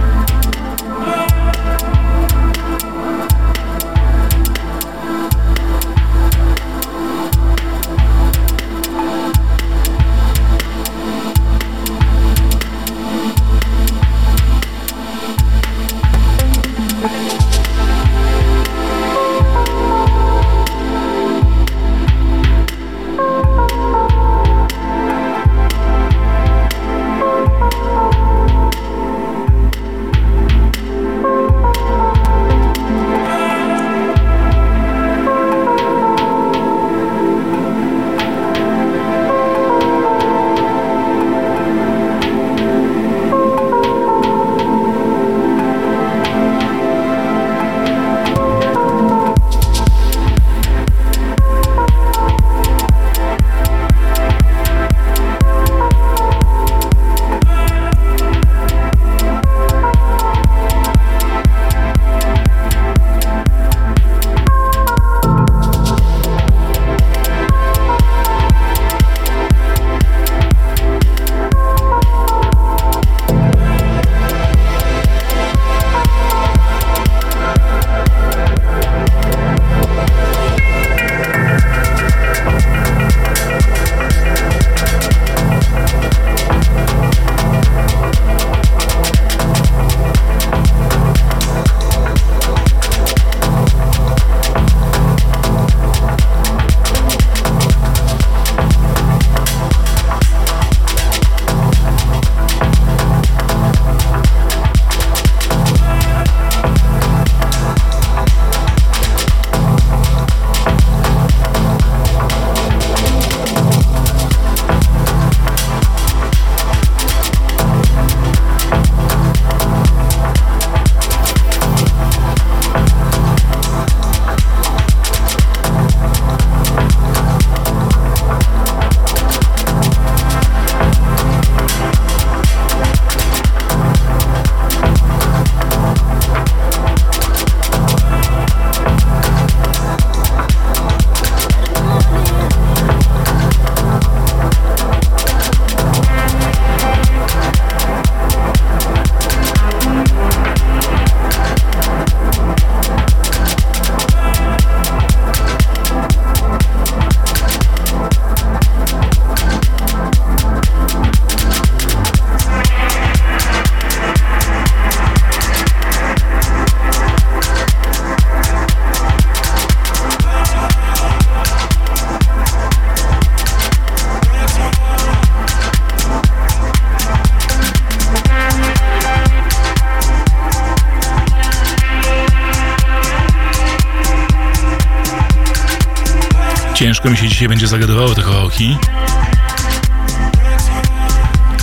[186.97, 188.77] Ciężko mi się dzisiaj będzie zagadywało te kawałki.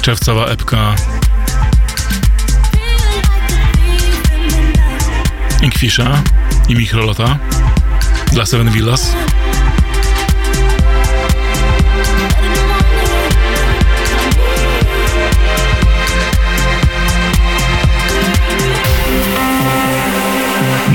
[0.02, 0.94] Czerwcowa epka
[5.62, 6.22] Inkwisza
[6.68, 7.38] i Mikrolota
[8.32, 9.12] dla Seven Villas.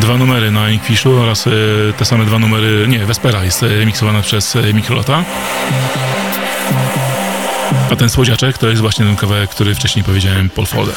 [0.10, 1.52] Dwa numery na Inkwiszu oraz e,
[1.98, 5.24] te same dwa numery, nie, Vespera jest e, miksowana przez e, Mikrolota.
[7.92, 10.96] A ten słodziaczek to jest właśnie ten kawałek, który wcześniej powiedziałem, Paul Folder.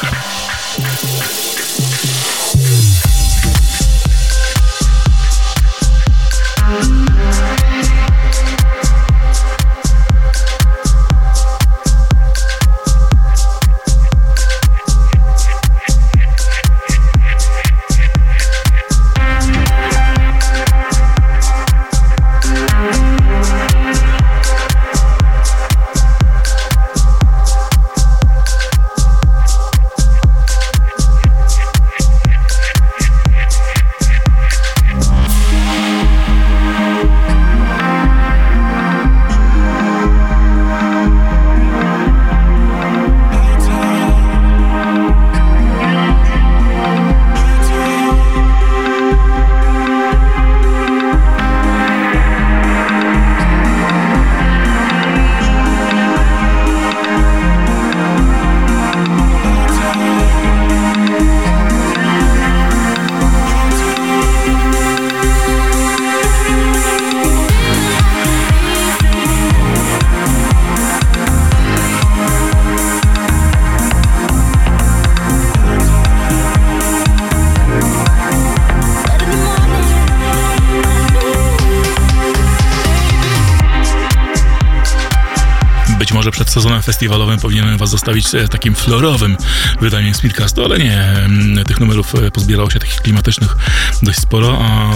[87.03, 89.37] Festiwalowym powinienem was zostawić e, takim florowym
[89.81, 91.01] wydaniem Speedcastu, ale nie.
[91.01, 93.55] Mm, Tych numerów e, pozbierało się takich klimatycznych
[94.01, 94.95] dość sporo, a e,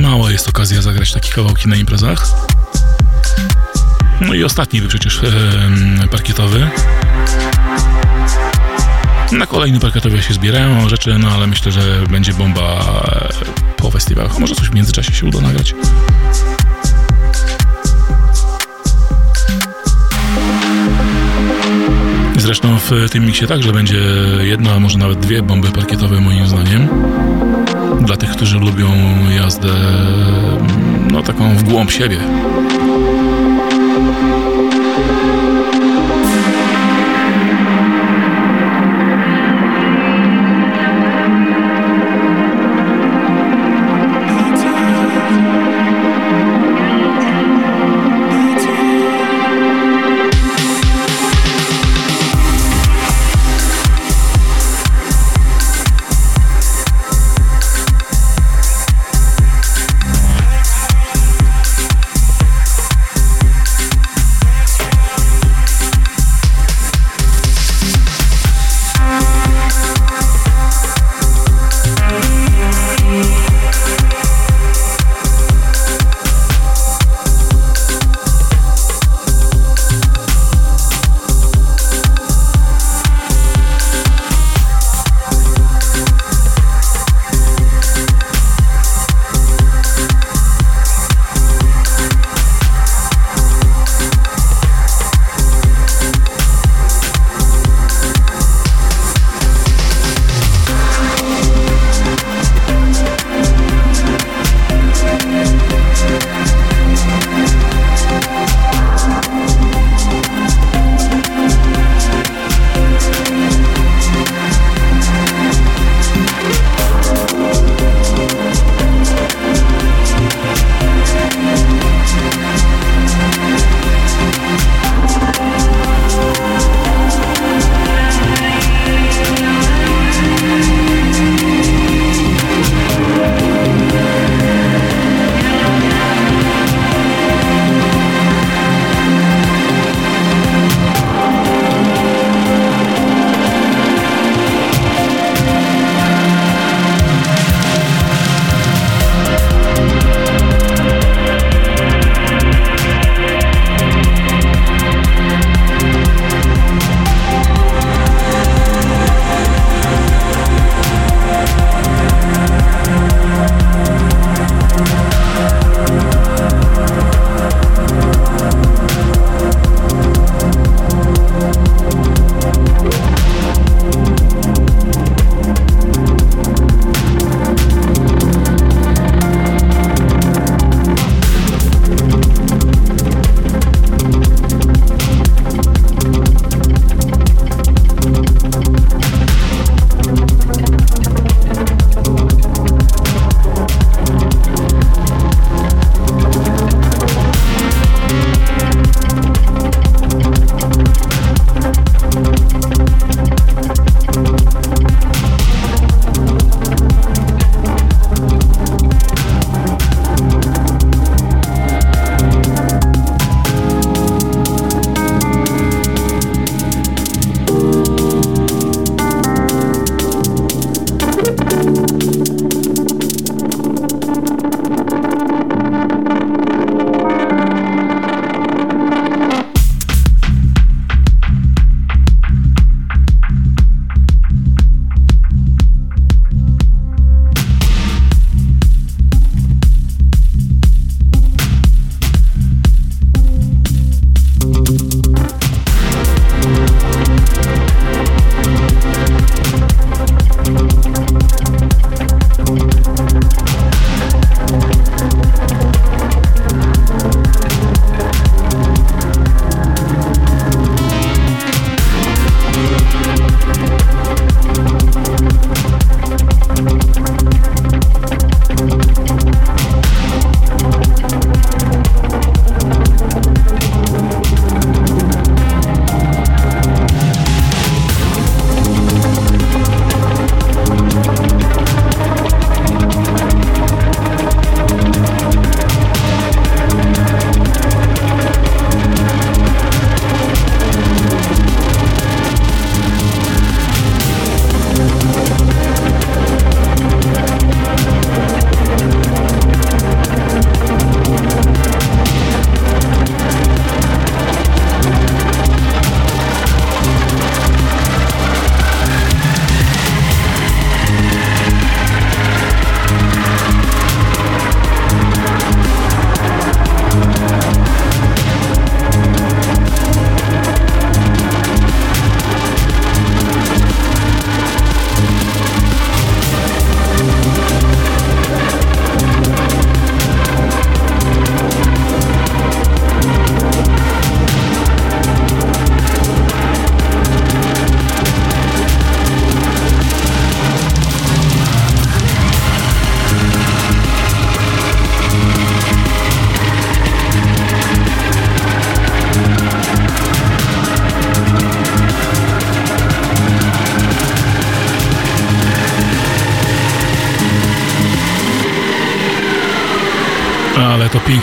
[0.00, 2.28] mała jest okazja zagrać takie kawałki na imprezach.
[4.20, 6.70] No i ostatni był przecież mm, parkietowy.
[9.32, 12.84] Na kolejny parkietowy się zbierają rzeczy, no ale myślę, że będzie bomba
[13.76, 14.38] po festiwalach.
[14.38, 15.74] Może coś w międzyczasie się uda nagrać.
[22.52, 23.98] Zresztą w tym miksie także będzie
[24.40, 26.88] jedna, a może nawet dwie bomby parkietowe moim zdaniem.
[28.00, 28.88] Dla tych, którzy lubią
[29.36, 29.68] jazdę
[31.10, 32.16] no taką w głąb siebie.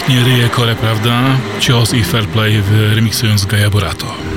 [0.10, 1.22] Pięknie ryje kole, prawda?
[1.60, 4.29] Cios i fair play w remiksując Gaia Borato.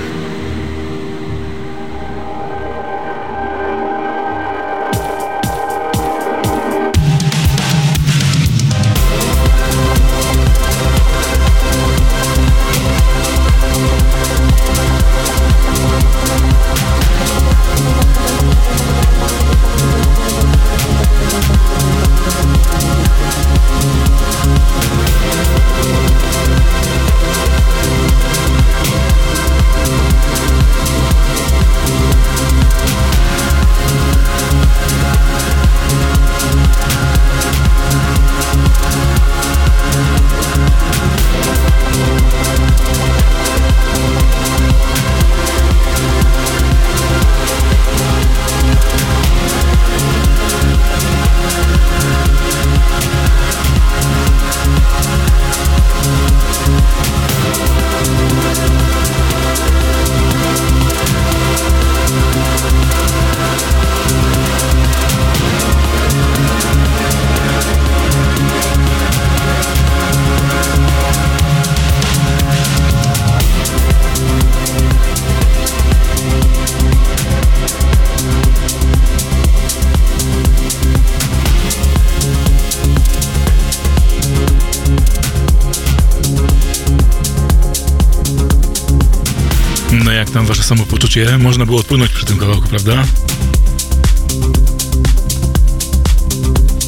[90.53, 91.39] Wasze samopoczucie?
[91.39, 93.05] Można było odpłynąć przy tym kawałku, prawda?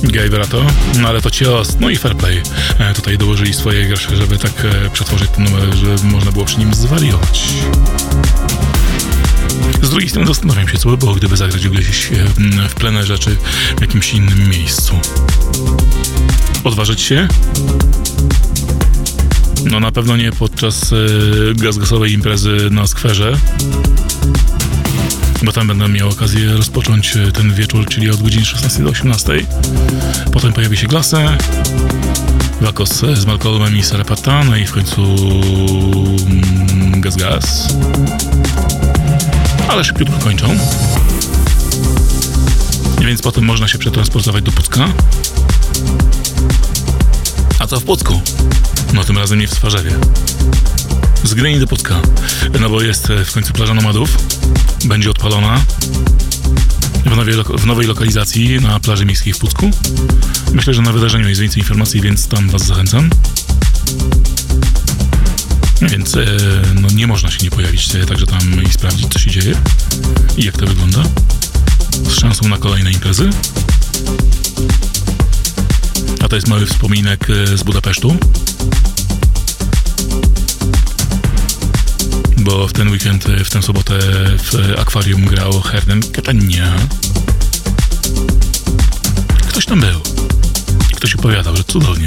[0.02, 0.66] Gay Berato,
[0.98, 2.42] no ale to cios, no i fair play.
[2.78, 6.58] E, tutaj dołożyli swoje grosze, żeby tak e, przetworzyć ten numer, że można było przy
[6.58, 7.48] nim zwariować.
[9.82, 13.36] Z drugiej strony zastanawiam się, co by było, gdyby zagrać gdzieś e, w plenerze czy
[13.78, 14.98] w jakimś innym miejscu.
[16.64, 17.28] Odważyć się?
[19.64, 23.38] No na pewno nie podczas y, gazgasowej imprezy na skwerze,
[25.42, 29.46] bo tam będę miał okazję rozpocząć y, ten wieczór, czyli od godziny 16 do 18.
[30.32, 31.38] Potem pojawi się Glase,
[32.60, 37.68] Wakos z Malcolmem i Sarapata, no i w końcu mm, Gaz Gaz.
[39.68, 40.58] Ale szybciutko kończą.
[43.00, 44.88] Więc potem można się przetransportować do Pucka.
[47.58, 48.20] A co w Pucku?
[48.92, 49.90] No tym razem nie w Swarzewie.
[51.24, 52.00] Z Gdyni do Pucka.
[52.60, 54.18] No bo jest e, w końcu plaża nomadów.
[54.84, 55.60] Będzie odpalona
[57.04, 59.70] w nowej, w nowej lokalizacji na plaży miejskiej w Pucku.
[60.52, 63.10] Myślę, że na wydarzeniu jest więcej informacji, więc tam was zachęcam.
[65.82, 66.26] Więc e,
[66.74, 69.56] no, nie można się nie pojawić, e, także tam i sprawdzić, co się dzieje
[70.36, 71.02] i jak to wygląda.
[72.08, 73.30] Z szansą na kolejne imprezy.
[76.24, 78.16] A to jest mały wspominek e, z Budapesztu.
[82.36, 83.98] Bo w ten weekend, e, w tę sobotę
[84.38, 86.74] w akwarium grał Hernem Catania.
[89.48, 90.00] Ktoś tam był.
[90.96, 92.06] Ktoś opowiadał, że cudownie.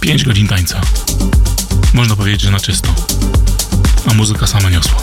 [0.00, 0.80] 5 godzin tańca.
[1.94, 2.94] Można powiedzieć, że na czysto.
[4.10, 5.02] A muzyka sama niosła.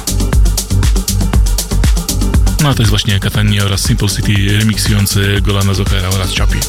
[2.64, 6.60] No a to jest właśnie Catania oraz Simple City remiksujący Golana Zokera oraz Chapi.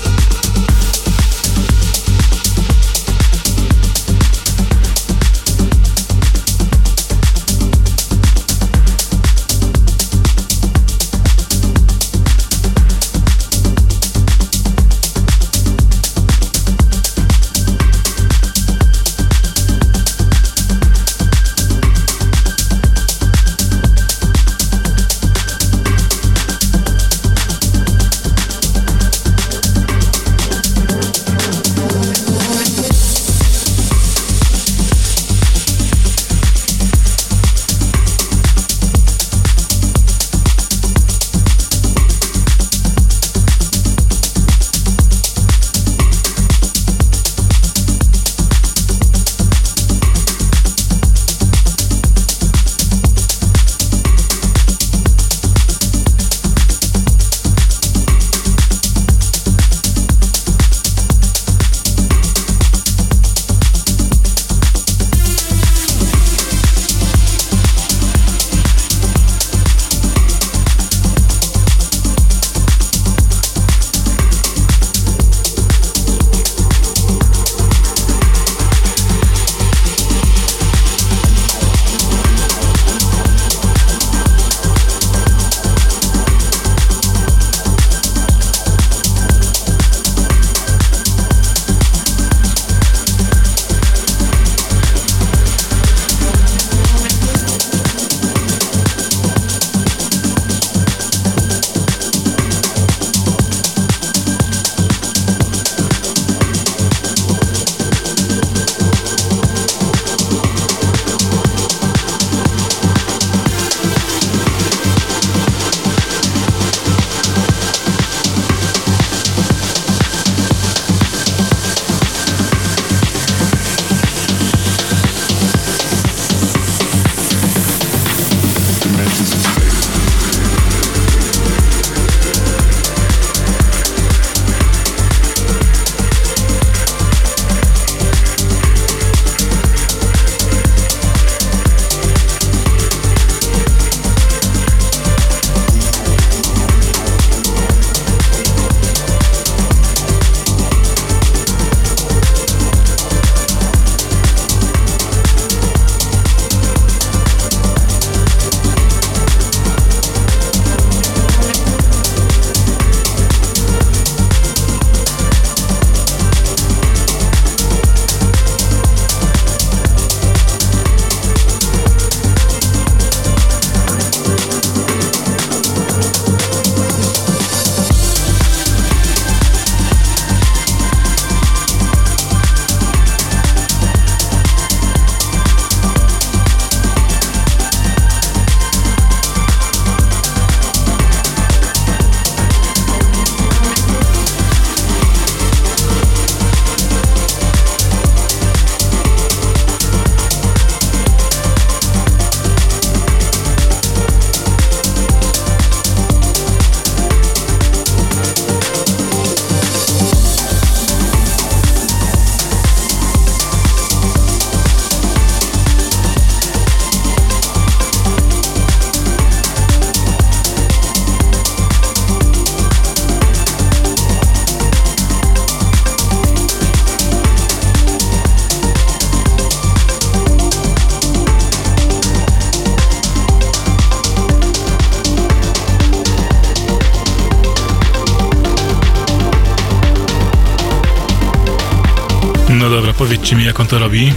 [242.77, 244.13] Dobra, powiedzcie mi, jak on to robi.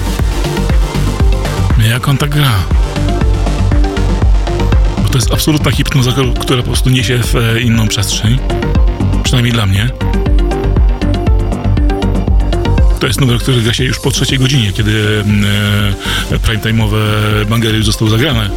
[1.90, 2.52] Jak on tak gra.
[5.04, 8.40] Bo to jest absolutna hipnoza, która po prostu niesie w e, inną przestrzeń.
[9.24, 9.90] Przynajmniej dla mnie.
[13.00, 15.46] To jest numer, który gra się już po trzeciej godzinie, kiedy mm,
[16.32, 16.98] e, primetime'owe
[17.50, 18.50] bangery już zostały zagrane.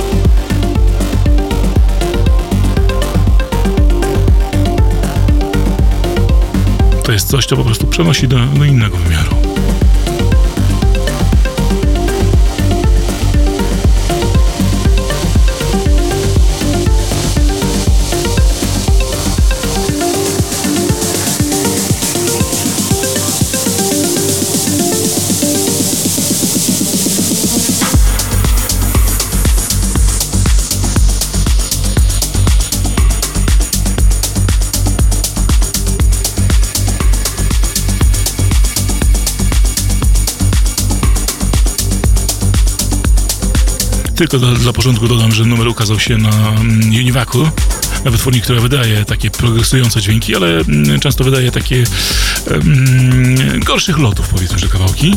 [7.02, 9.37] To jest coś, co po prostu przenosi do, do innego wymiaru.
[44.18, 47.50] Tylko dla, dla porządku dodam, że numer ukazał się na mm, Univacu,
[48.04, 51.84] na wytwórni, która wydaje takie progresujące dźwięki, ale mm, często wydaje takie
[52.50, 55.14] um, gorszych lotów, powiedzmy, że kawałki.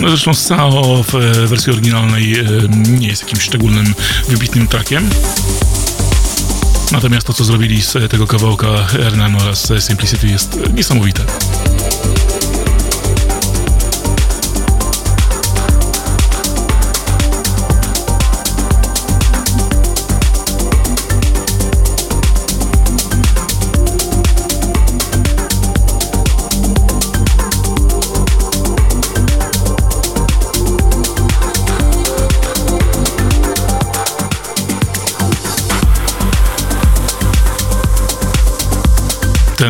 [0.00, 2.44] No zresztą Sao w e, wersji oryginalnej e,
[2.88, 3.94] nie jest jakimś szczególnym,
[4.28, 5.10] wybitnym trackiem.
[6.92, 11.22] Natomiast to, co zrobili z tego kawałka Hernan oraz Simplicity jest niesamowite.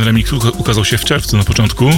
[0.02, 1.90] Ten remix uka- ukazał się w czerwcu na początku.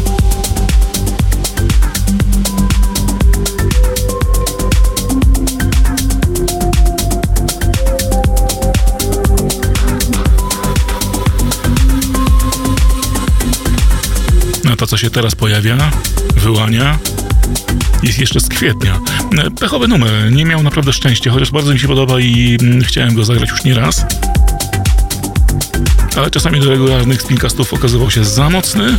[14.73, 15.77] A to, co się teraz pojawia,
[16.37, 16.99] wyłania,
[18.03, 19.01] jest jeszcze z kwietnia.
[19.61, 23.25] Pechowy numer, nie miał naprawdę szczęścia, chociaż bardzo mi się podoba i mm, chciałem go
[23.25, 24.07] zagrać już nie raz
[26.17, 28.97] ale czasami do regularnych spincastów okazywał się za mocny.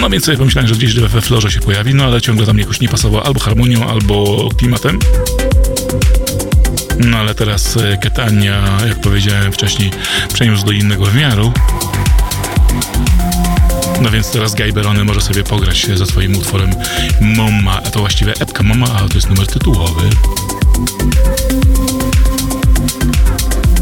[0.00, 2.80] No więc sobie pomyślałem, że gdzieś we florze się pojawi, no ale ciągle tam jakoś
[2.80, 4.98] nie pasował albo harmonią, albo klimatem.
[6.98, 9.90] No ale teraz e, Ketania, jak powiedziałem wcześniej,
[10.34, 11.52] przeniósł do innego wymiaru.
[14.02, 16.70] No więc teraz Guy Berony może sobie pograć ze swoim utworem
[17.20, 20.10] Mama, a to właściwie epka Mama, a to jest numer tytułowy.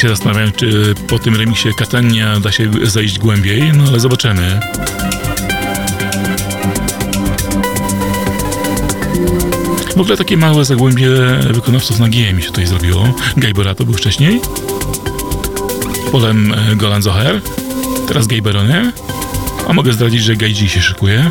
[0.00, 4.60] się zastanawiam, czy po tym remisie Katania da się zejść głębiej, no ale zobaczymy.
[9.96, 11.08] W ogóle takie małe zagłębie
[11.50, 13.14] wykonawców na G mi się tutaj zrobiło.
[13.36, 14.40] Gaibera to był wcześniej.
[16.12, 17.40] Potem e, Golan Zoher.
[18.08, 18.92] Teraz Gaiberony.
[19.68, 21.30] A mogę zdradzić, że Gaiji się szykuje.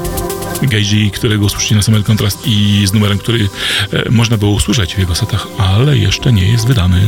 [0.62, 3.50] Gaiji, którego usłyszycie na Summit Contrast i z numerem, który
[3.94, 7.02] e, można było usłyszeć w jego setach, ale jeszcze nie jest wydany.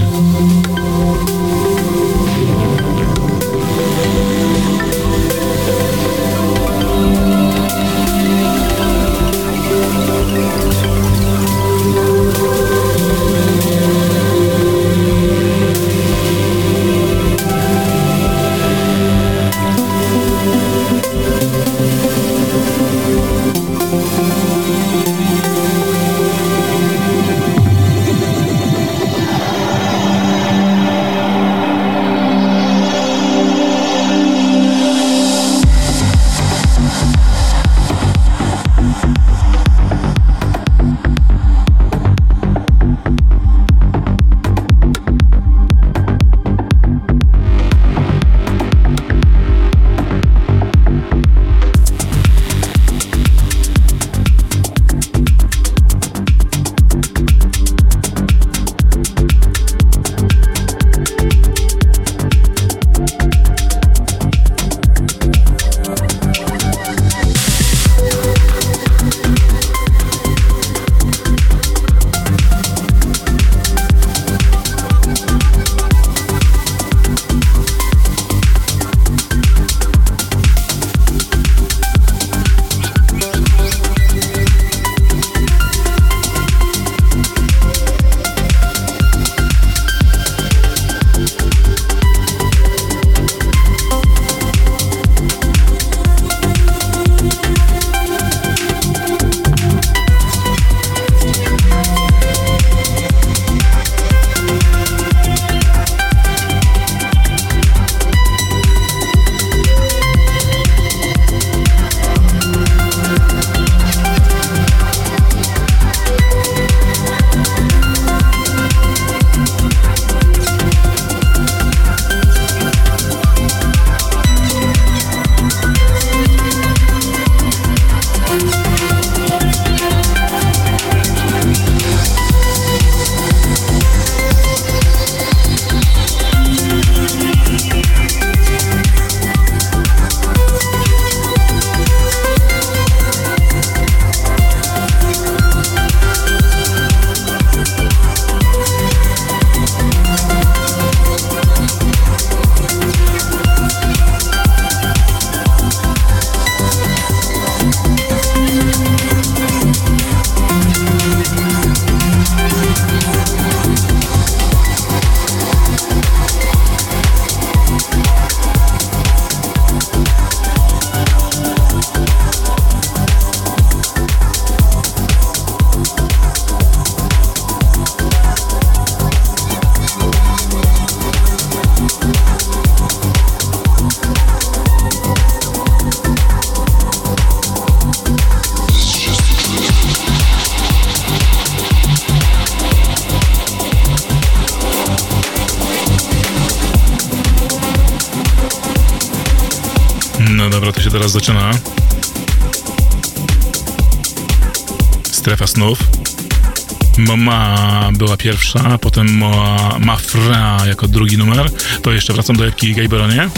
[208.05, 211.51] Była pierwsza, potem Ma- Mafra jako drugi numer.
[211.81, 213.29] To jeszcze wracam do epki Gayberonie.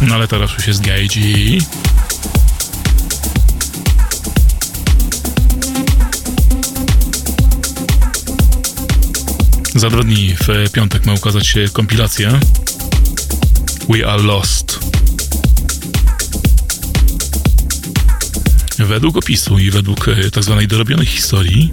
[0.00, 1.20] No ale teraz już jest Gay G.
[9.74, 12.40] Za dwa dni w piątek ma ukazać się kompilacja
[13.88, 14.78] We Are Lost.
[18.78, 21.70] Według opisu i według e, tak zwanej dorobionej historii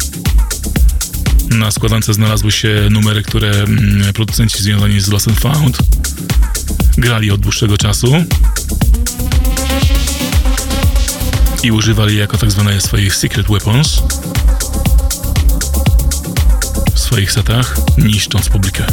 [1.55, 5.77] na składance znalazły się numery, które mm, producenci związani z Lost and Found
[6.97, 8.15] grali od dłuższego czasu
[11.63, 14.01] i używali jako tak zwane swoich secret weapons
[16.93, 18.85] w swoich setach, niszcząc publikę.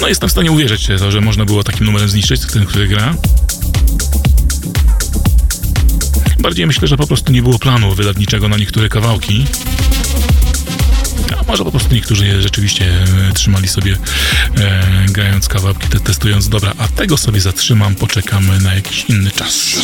[0.00, 2.88] No jestem w stanie uwierzyć w to, że można było takim numerem zniszczyć ten, który
[2.88, 3.14] gra.
[6.38, 9.44] Bardziej myślę, że po prostu nie było planu wydawniczego na niektóre kawałki.
[11.36, 12.84] A może po prostu niektórzy je rzeczywiście
[13.30, 13.96] e, trzymali sobie
[14.58, 16.48] e, grając kawałki, te, testując.
[16.48, 19.76] Dobra, a tego sobie zatrzymam, poczekamy na jakiś inny czas.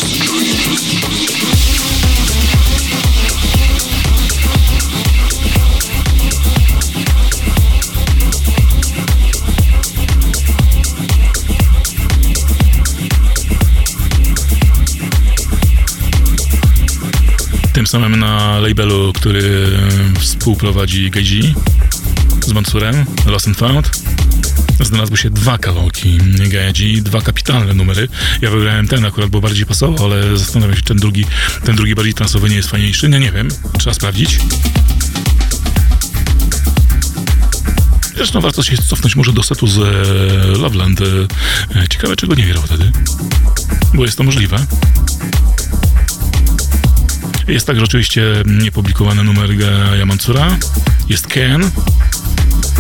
[17.95, 19.71] Samym na labelu, który
[20.19, 21.55] współprowadzi Geiji
[22.41, 23.91] z Mansurem, Lost and Found,
[24.81, 26.19] znalazły się dwa kawałki
[26.49, 28.09] Geiji, dwa kapitalne numery.
[28.41, 31.25] Ja wybrałem ten akurat, bo bardziej pasował, ale zastanawiam się, czy ten drugi,
[31.65, 33.09] ten drugi bardziej transowy nie jest fajniejszy.
[33.09, 33.49] Nie, nie wiem.
[33.79, 34.39] Trzeba sprawdzić.
[38.17, 41.01] Zresztą warto się cofnąć może do setu z e, Loveland.
[41.01, 42.93] E, ciekawe, czego nie grał wtedy.
[43.95, 44.67] Bo jest to możliwe.
[47.49, 50.07] Jest także oczywiście niepublikowany numer Gaja.
[51.09, 51.71] Jest Ken.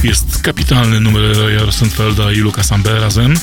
[0.02, 3.34] Jest kapitalny numer Raya Rosenfelda i Luka Sambe razem.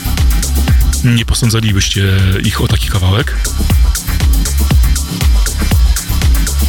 [1.03, 3.37] Nie posądzalibyście ich o taki kawałek.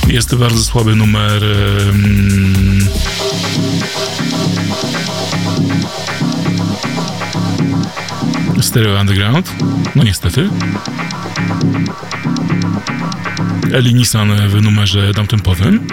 [0.09, 1.45] Jest bardzo słaby numer.
[1.45, 2.89] em,
[8.61, 9.53] Stereo Underground.
[9.95, 10.49] No niestety.
[13.73, 15.87] Eli Nissan w numerze downtempowym.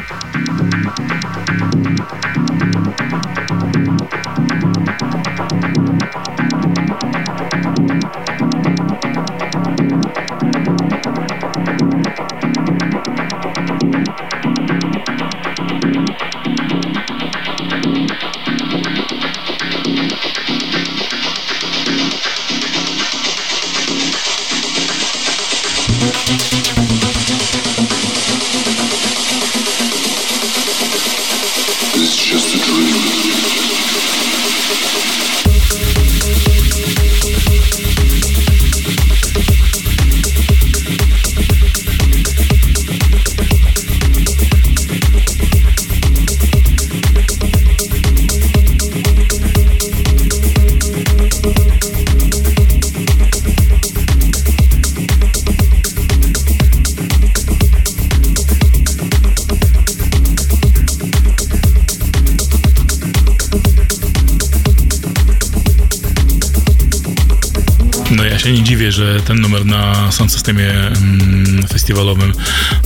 [69.30, 72.34] Ten numer na sound systemie mm, festiwalowym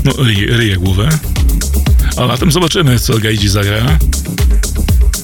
[0.03, 1.09] no, ryje, ryje głowę.
[2.17, 3.99] A latem zobaczymy, co Gajdzi zagra.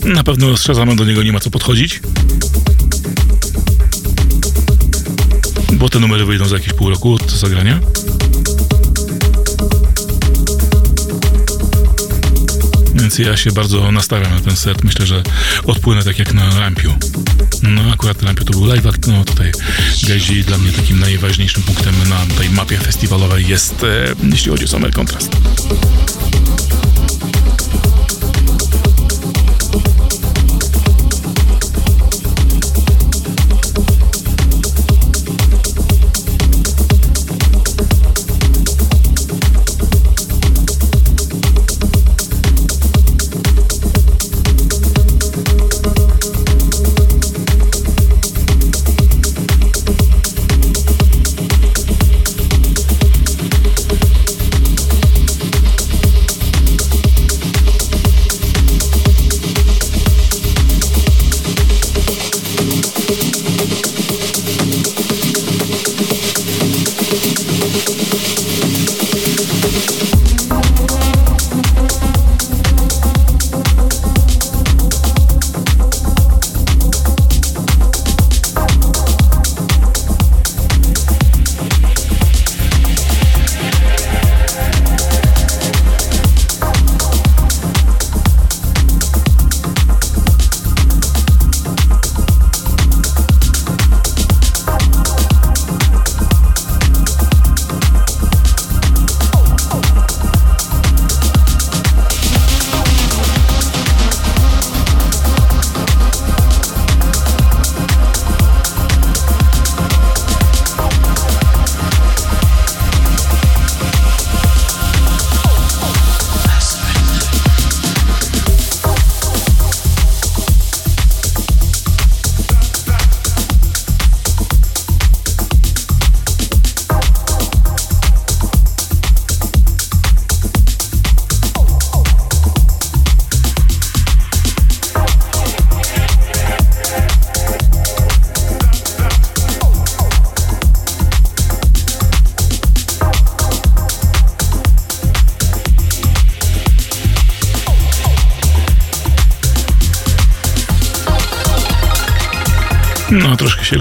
[0.06, 2.02] Na pewno z Shazamem do niego nie ma co podchodzić.
[5.74, 7.80] Bo te numery wyjdą za jakieś pół roku od zagrania.
[12.96, 14.84] Więc ja się bardzo nastawiam na ten set.
[14.84, 15.24] Myślę, że
[15.66, 16.94] odpłynę tak jak na Rampiu.
[17.64, 19.52] No akurat Rampiu to był live act, no tutaj
[20.08, 24.68] Gezi dla mnie takim najważniejszym punktem na tej mapie festiwalowej jest, e, jeśli chodzi o
[24.68, 25.32] Summer Contrast.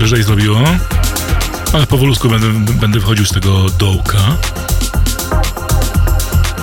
[0.09, 0.63] Lżej zrobiło.
[1.73, 4.19] Ale powolutku będę, będę wchodził z tego dołka.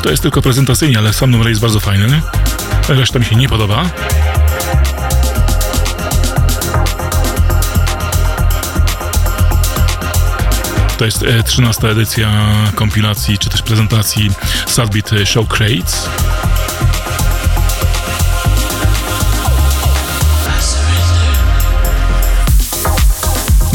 [0.02, 2.22] To jest tylko prezentacyjnie, ale sam numer jest bardzo fajny.
[2.88, 3.90] Reszta mi się nie podoba.
[10.98, 12.46] To jest 13 e, edycja
[12.76, 14.32] kompilacji, czy też prezentacji
[14.68, 16.10] Sadbeat Show Crates.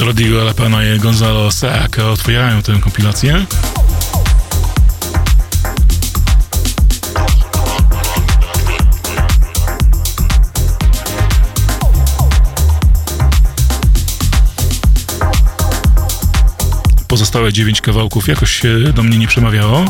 [0.00, 3.46] Rodrigo Alapana i Gonzalo Seaka otwierają tę kompilację.
[17.08, 19.84] Pozostałe dziewięć kawałków jakoś się do mnie nie przemawiało.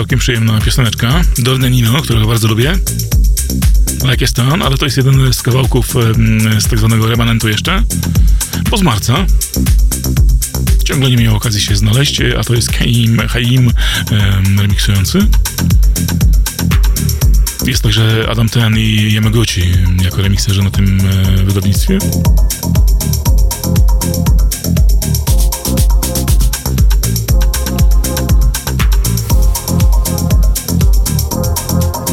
[0.00, 1.22] Całkiem przyjemna pioseneczka.
[1.38, 2.78] Dornenino, którego bardzo lubię.
[4.10, 5.94] Like jest on, ale to jest jeden z kawałków
[6.58, 7.82] z tak zwanego remanentu jeszcze,
[8.70, 9.26] bo z marca.
[10.84, 13.72] Ciągle nie miał okazji się znaleźć, a to jest Haim, Haim
[14.58, 15.18] remiksujący.
[17.66, 19.62] Jest także Adam Ten i Yamaguchi
[20.02, 21.98] jako remikserzy na tym e, wydawnictwie.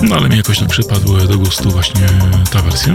[0.09, 2.07] No ale mi jakoś tak przypadła do gustu właśnie
[2.51, 2.93] ta wersja.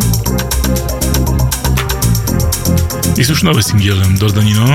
[3.17, 4.67] Jest już nowy singielem Dordanino.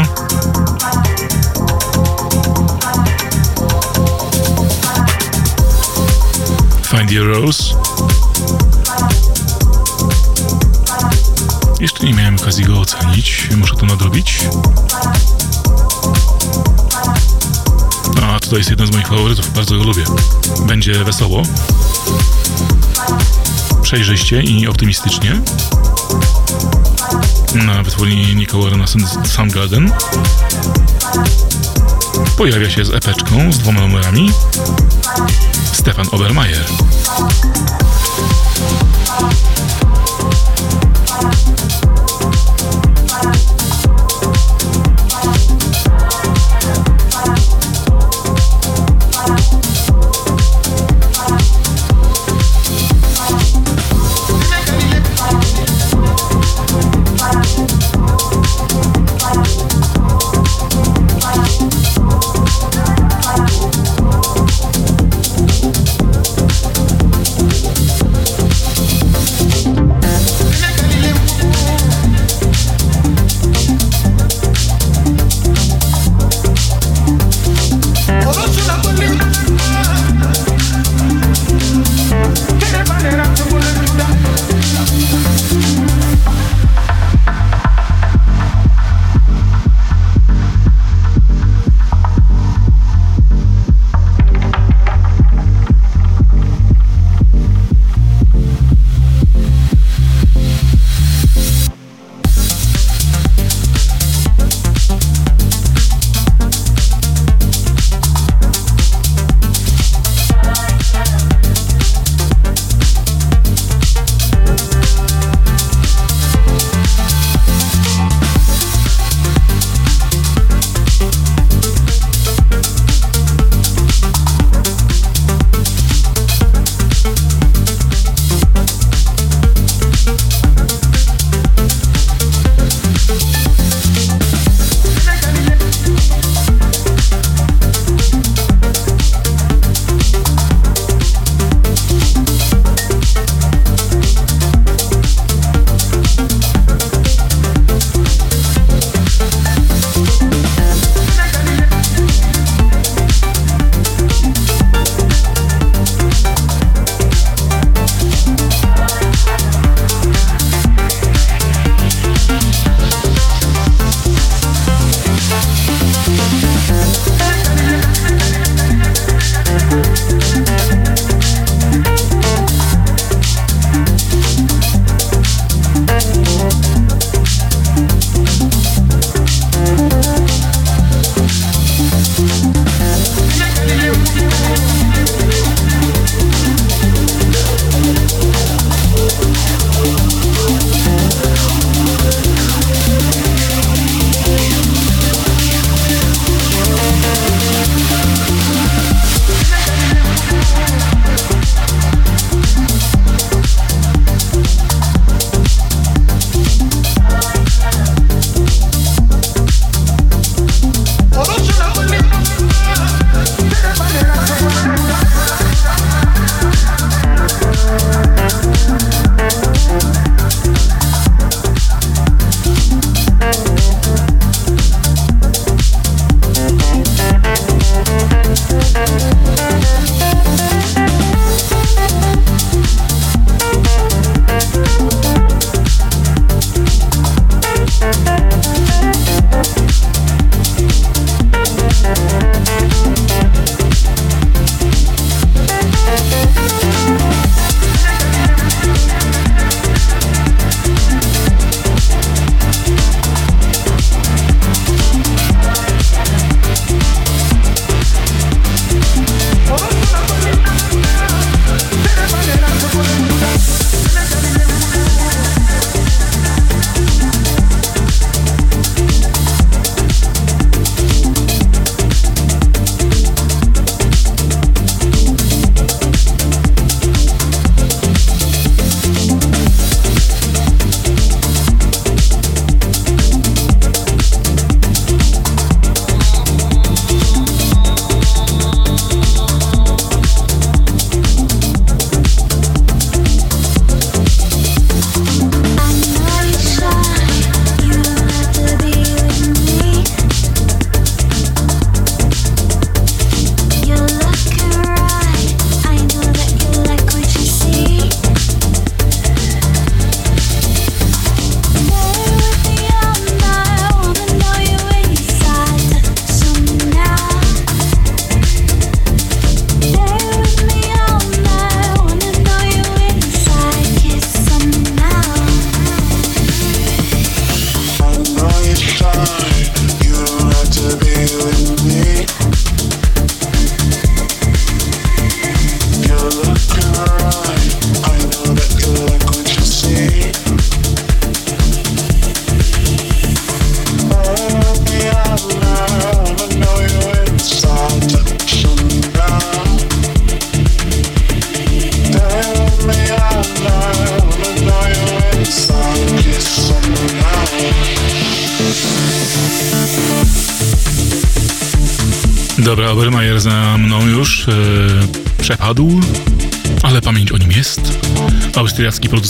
[6.83, 7.63] Find Your Rose.
[11.79, 14.39] Jeszcze nie miałem okazji go ocenić, muszę to nadrobić.
[18.47, 20.03] Tutaj jest jeden z moich faworytów, bardzo go lubię.
[20.67, 21.43] Będzie wesoło,
[23.81, 25.41] przejrzyście i optymistycznie.
[27.55, 28.85] Na wytwórni Nicola na
[29.25, 29.91] Soundgarden.
[32.37, 34.31] Pojawia się z epeczką z dwoma numerami.
[35.73, 36.65] Stefan Obermeier.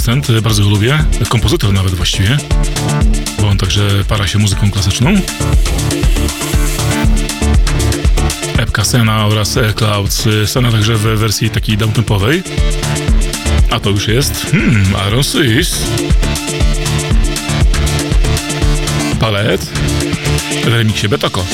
[0.08, 2.38] Producent, e, bardzo go lubię, kompozytor nawet właściwie,
[3.42, 5.14] bo on także para się muzyką klasyczną.
[8.58, 12.44] Epka Sena oraz Clouds, e, Sena także w wersji takiej downtempowej.
[13.70, 15.78] A to już jest, hmm, Aaron Swiss.
[19.20, 19.62] Palet
[20.64, 21.46] w remiksie Betoko.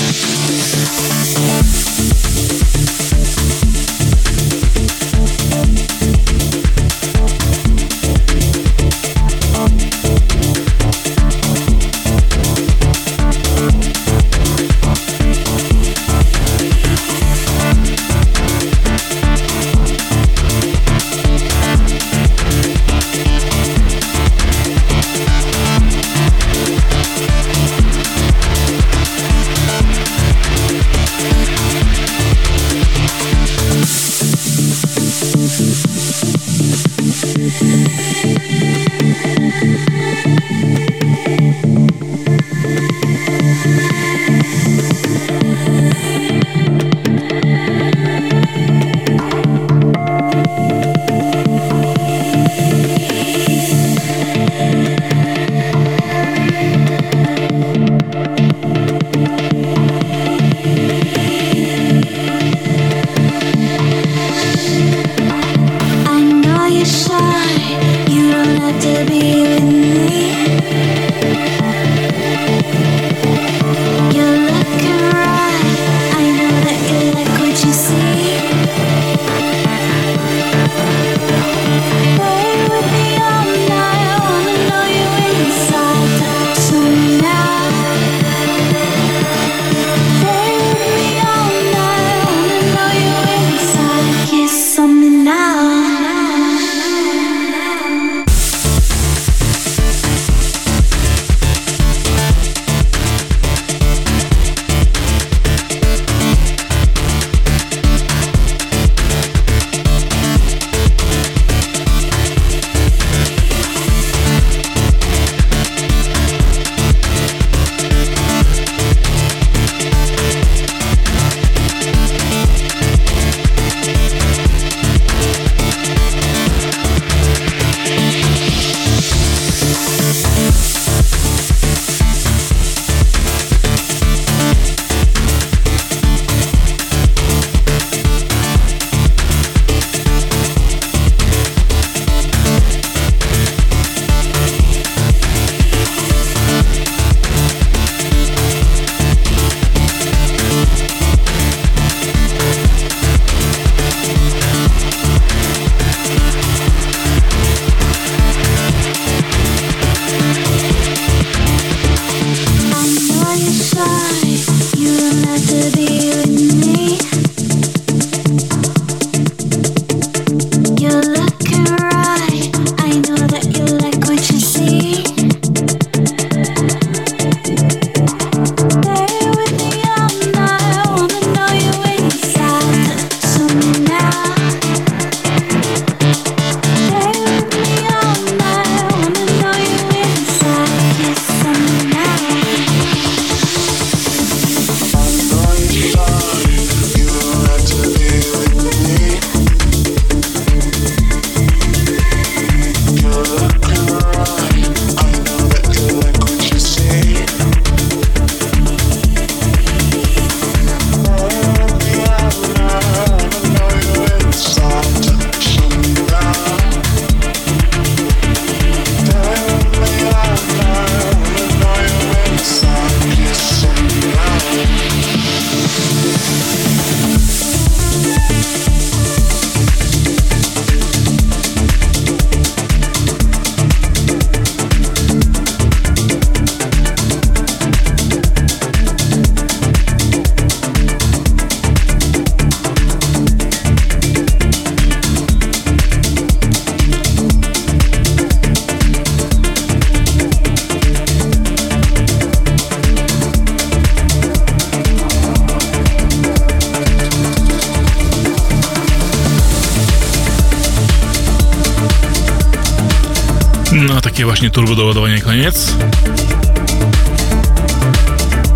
[264.54, 265.74] Turbo doładowanie koniec.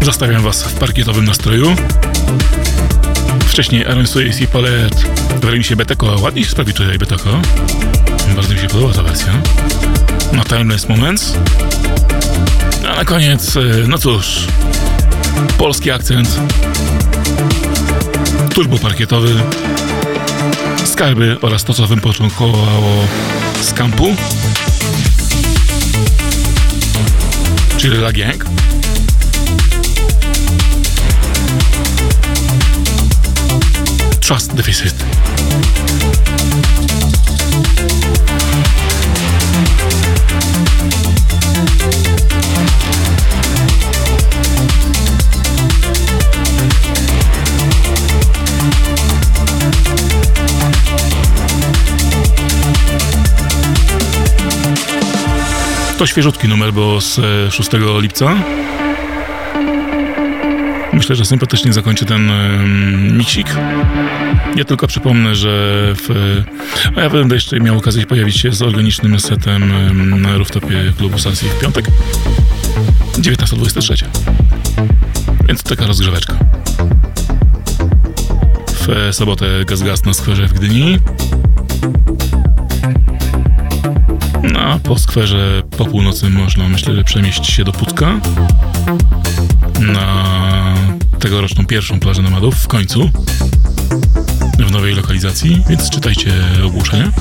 [0.01, 1.75] Zostawiam Was w parkietowym nastroju.
[3.47, 4.97] Wcześniej Aaron Swiss i Paulette
[5.41, 6.15] w remixie Beteko.
[6.21, 7.29] Ładnie się sprawi tutaj Beteko.
[8.35, 9.33] Bardzo mi się podoba ta wersja.
[10.33, 11.33] Na Timeless Moments.
[12.91, 14.47] A na koniec, y, no cóż,
[15.57, 16.39] polski akcent.
[18.53, 19.35] Turbo parkietowy.
[20.85, 23.07] Skarby oraz to, co wypoczątkowało
[23.61, 24.15] z kampu.
[27.77, 28.45] Czyli La Gang.
[34.19, 34.95] Trust Deficit.
[55.97, 57.19] To świeżutki numer, bo z
[57.53, 58.35] 6 e, lipca.
[60.93, 62.31] Myślę, że sympatycznie zakończę ten
[63.17, 63.47] miksik.
[64.55, 65.49] Ja tylko przypomnę, że
[65.95, 66.09] w,
[66.95, 71.45] a ja będę jeszcze miał okazję pojawić się z organicznym setem na rooftopie klubu Salsi
[71.45, 71.85] w piątek
[73.13, 74.05] 19.23.
[75.47, 76.37] Więc taka rozgrzeweczka.
[78.67, 80.99] W sobotę Gaz Gaz na skwerze w Gdyni.
[84.83, 88.19] Po skwerze po północy można, myślę, że przemieścić się do Putka.
[89.79, 90.23] Na
[91.19, 93.09] tegoroczną pierwszą plażę nomadów w końcu.
[94.59, 96.33] W nowej lokalizacji, więc czytajcie
[96.65, 97.11] ogłoszenia.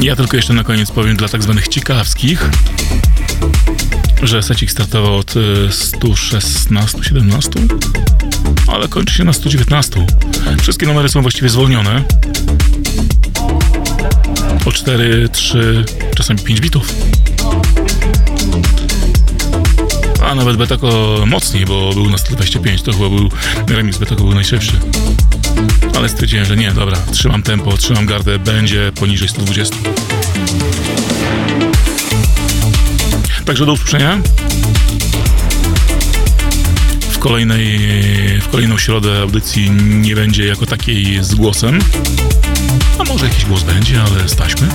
[0.00, 2.50] Ja tylko jeszcze na koniec powiem dla tak zwanych ciekawskich,
[4.22, 5.34] że secik startował od
[5.68, 8.07] 116-17,
[8.68, 10.06] ale kończy się na 119.
[10.60, 12.04] Wszystkie numery są właściwie zwolnione
[14.66, 15.84] o 4, 3,
[16.16, 16.94] czasami 5 bitów.
[20.24, 23.30] A nawet Betako mocniej, bo był na 125, to chyba był
[23.68, 24.72] remix Betako był najszybszy.
[25.96, 29.76] Ale stwierdziłem, że nie, dobra, trzymam tempo, trzymam gardę, będzie poniżej 120.
[33.44, 34.18] Także do usłyszenia.
[37.18, 37.78] W kolejnej,
[38.40, 41.78] w kolejną środę audycji nie będzie jako takiej z głosem.
[42.98, 44.68] A może jakiś głos będzie, ale staśmy.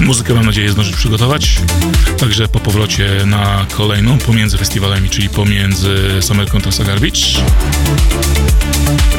[0.00, 1.60] Muzykę mam nadzieję zdążyć przygotować.
[2.18, 7.20] Także po powrocie na kolejną pomiędzy festiwalami, czyli pomiędzy Summer Contest Garbage.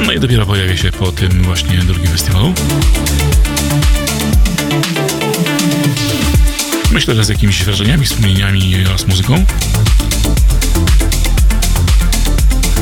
[0.05, 2.53] No i dopiero pojawię się po tym właśnie drugim festiwalu.
[6.91, 9.45] Myślę, że z jakimiś wrażeniami, wspomnieniami oraz muzyką.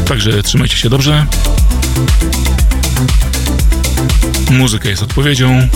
[0.08, 1.26] Także trzymajcie się dobrze.
[4.52, 5.68] Muzyka jest odpowiedzią.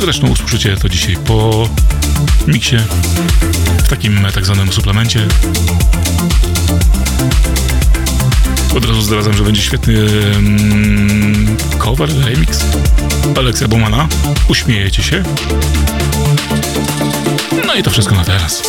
[0.00, 1.68] Zresztą usłyszycie to dzisiaj po
[2.46, 2.76] miksie,
[3.84, 5.26] w takim tak zwanym suplemencie.
[8.76, 9.94] Od razu zdradzam, że będzie świetny
[10.36, 12.64] mm, cover, remix
[13.36, 14.08] Aleksa Bowmana.
[14.48, 15.22] Uśmiejecie się.
[17.66, 18.62] No i to wszystko na teraz.